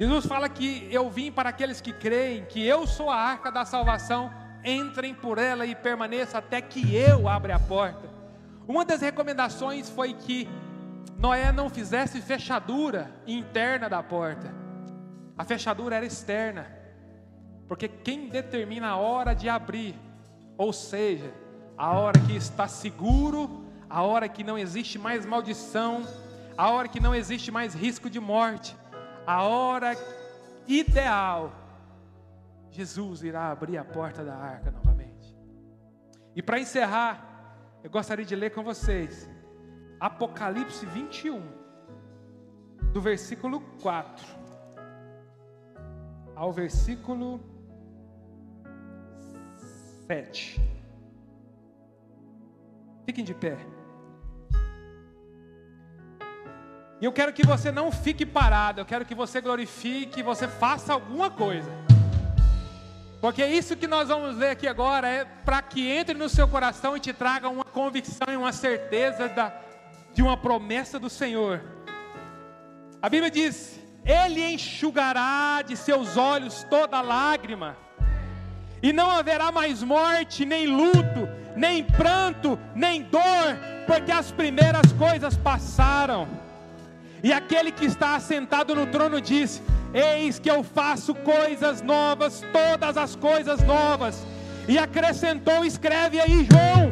Jesus 0.00 0.26
fala 0.26 0.48
que 0.48 0.88
eu 0.90 1.08
vim 1.10 1.30
para 1.30 1.50
aqueles 1.50 1.80
que 1.80 1.92
creem, 1.92 2.44
que 2.46 2.66
eu 2.66 2.86
sou 2.86 3.10
a 3.10 3.16
arca 3.16 3.52
da 3.52 3.64
salvação, 3.64 4.32
entrem 4.64 5.14
por 5.14 5.38
ela 5.38 5.66
e 5.66 5.74
permaneçam 5.74 6.38
até 6.38 6.60
que 6.60 6.94
eu 6.94 7.28
abra 7.28 7.56
a 7.56 7.58
porta. 7.58 8.08
Uma 8.66 8.84
das 8.84 9.00
recomendações 9.00 9.88
foi 9.90 10.14
que 10.14 10.48
Noé 11.16 11.52
não 11.52 11.70
fizesse 11.70 12.20
fechadura 12.20 13.10
interna 13.26 13.88
da 13.88 14.02
porta, 14.02 14.52
a 15.36 15.44
fechadura 15.44 15.96
era 15.96 16.06
externa. 16.06 16.66
Porque 17.68 17.88
quem 17.88 18.28
determina 18.28 18.88
a 18.88 18.96
hora 18.96 19.34
de 19.34 19.48
abrir, 19.48 19.94
ou 20.58 20.72
seja, 20.72 21.32
a 21.76 21.90
hora 21.98 22.18
que 22.20 22.36
está 22.36 22.68
seguro, 22.68 23.64
a 23.88 24.02
hora 24.02 24.28
que 24.28 24.44
não 24.44 24.58
existe 24.58 24.98
mais 24.98 25.24
maldição, 25.24 26.06
a 26.56 26.70
hora 26.70 26.88
que 26.88 27.00
não 27.00 27.14
existe 27.14 27.50
mais 27.50 27.74
risco 27.74 28.10
de 28.10 28.20
morte, 28.20 28.76
a 29.26 29.42
hora 29.42 29.96
ideal, 30.66 31.52
Jesus 32.70 33.22
irá 33.22 33.50
abrir 33.50 33.78
a 33.78 33.84
porta 33.84 34.24
da 34.24 34.34
arca 34.34 34.70
novamente. 34.70 35.36
E 36.34 36.42
para 36.42 36.58
encerrar, 36.58 37.56
eu 37.82 37.90
gostaria 37.90 38.24
de 38.24 38.34
ler 38.34 38.50
com 38.50 38.62
vocês 38.62 39.28
Apocalipse 40.02 40.84
21, 40.84 41.40
do 42.92 43.00
versículo 43.00 43.60
4 43.80 44.26
ao 46.34 46.52
versículo 46.52 47.40
7. 50.08 50.60
Fiquem 53.06 53.24
de 53.24 53.32
pé. 53.32 53.56
E 57.00 57.04
eu 57.04 57.12
quero 57.12 57.32
que 57.32 57.46
você 57.46 57.70
não 57.70 57.92
fique 57.92 58.26
parado, 58.26 58.80
eu 58.80 58.84
quero 58.84 59.04
que 59.04 59.14
você 59.14 59.40
glorifique, 59.40 60.14
que 60.14 60.22
você 60.24 60.48
faça 60.48 60.92
alguma 60.92 61.30
coisa. 61.30 61.70
Porque 63.20 63.46
isso 63.46 63.76
que 63.76 63.86
nós 63.86 64.08
vamos 64.08 64.36
ler 64.36 64.50
aqui 64.50 64.66
agora 64.66 65.06
é 65.06 65.24
para 65.24 65.62
que 65.62 65.88
entre 65.88 66.12
no 66.12 66.28
seu 66.28 66.48
coração 66.48 66.96
e 66.96 67.00
te 67.00 67.12
traga 67.12 67.48
uma 67.48 67.62
convicção 67.62 68.26
e 68.32 68.36
uma 68.36 68.52
certeza 68.52 69.28
da, 69.28 69.62
de 70.12 70.22
uma 70.22 70.36
promessa 70.36 70.98
do 70.98 71.10
Senhor. 71.10 71.62
A 73.00 73.08
Bíblia 73.08 73.30
diz: 73.30 73.80
Ele 74.04 74.52
enxugará 74.52 75.62
de 75.62 75.76
seus 75.76 76.16
olhos 76.16 76.64
toda 76.68 77.00
lágrima 77.00 77.76
e 78.82 78.92
não 78.92 79.10
haverá 79.10 79.52
mais 79.52 79.82
morte, 79.82 80.44
nem 80.44 80.66
luto, 80.66 81.28
nem 81.56 81.84
pranto, 81.84 82.58
nem 82.74 83.02
dor, 83.02 83.56
porque 83.86 84.10
as 84.10 84.32
primeiras 84.32 84.92
coisas 84.92 85.36
passaram. 85.36 86.26
E 87.22 87.32
aquele 87.32 87.70
que 87.70 87.84
está 87.84 88.16
assentado 88.16 88.74
no 88.74 88.86
trono 88.86 89.20
disse: 89.20 89.62
Eis 89.94 90.38
que 90.40 90.50
eu 90.50 90.64
faço 90.64 91.14
coisas 91.14 91.80
novas, 91.80 92.42
todas 92.52 92.96
as 92.96 93.14
coisas 93.14 93.62
novas. 93.62 94.26
E 94.66 94.76
acrescentou: 94.76 95.64
Escreve 95.64 96.20
aí, 96.20 96.46
João, 96.50 96.91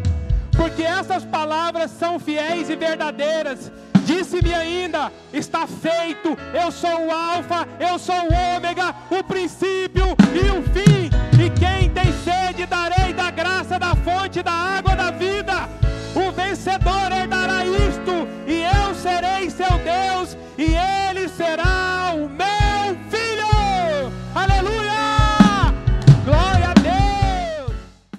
porque 0.60 0.82
essas 0.82 1.24
palavras 1.24 1.90
são 1.90 2.20
fiéis 2.20 2.68
e 2.68 2.76
verdadeiras. 2.76 3.72
Disse-me 4.04 4.52
ainda: 4.52 5.10
está 5.32 5.66
feito, 5.66 6.36
eu 6.52 6.70
sou 6.70 7.06
o 7.06 7.10
Alfa, 7.10 7.66
eu 7.78 7.98
sou 7.98 8.14
o 8.14 8.56
Ômega, 8.56 8.94
o 9.10 9.24
princípio 9.24 10.04
e 10.34 10.50
o 10.50 10.62
fim. 10.74 11.08
E 11.42 11.48
quem 11.58 11.88
tem 11.88 12.12
sede, 12.22 12.66
darei 12.66 13.14
da 13.14 13.30
graça 13.30 13.78
da 13.78 13.96
fonte 13.96 14.42
da 14.42 14.52
água 14.52 14.94
da 14.94 15.10
vida. 15.10 15.66
O 16.14 16.30
vencedor 16.30 17.10
herdará 17.10 17.64
isto, 17.64 18.28
e 18.46 18.62
eu 18.62 18.94
serei 18.94 19.48
seu 19.48 19.78
Deus, 19.78 20.36
e 20.58 20.74
ele 21.08 21.26
será 21.26 22.12
o 22.14 22.28
meu. 22.28 22.49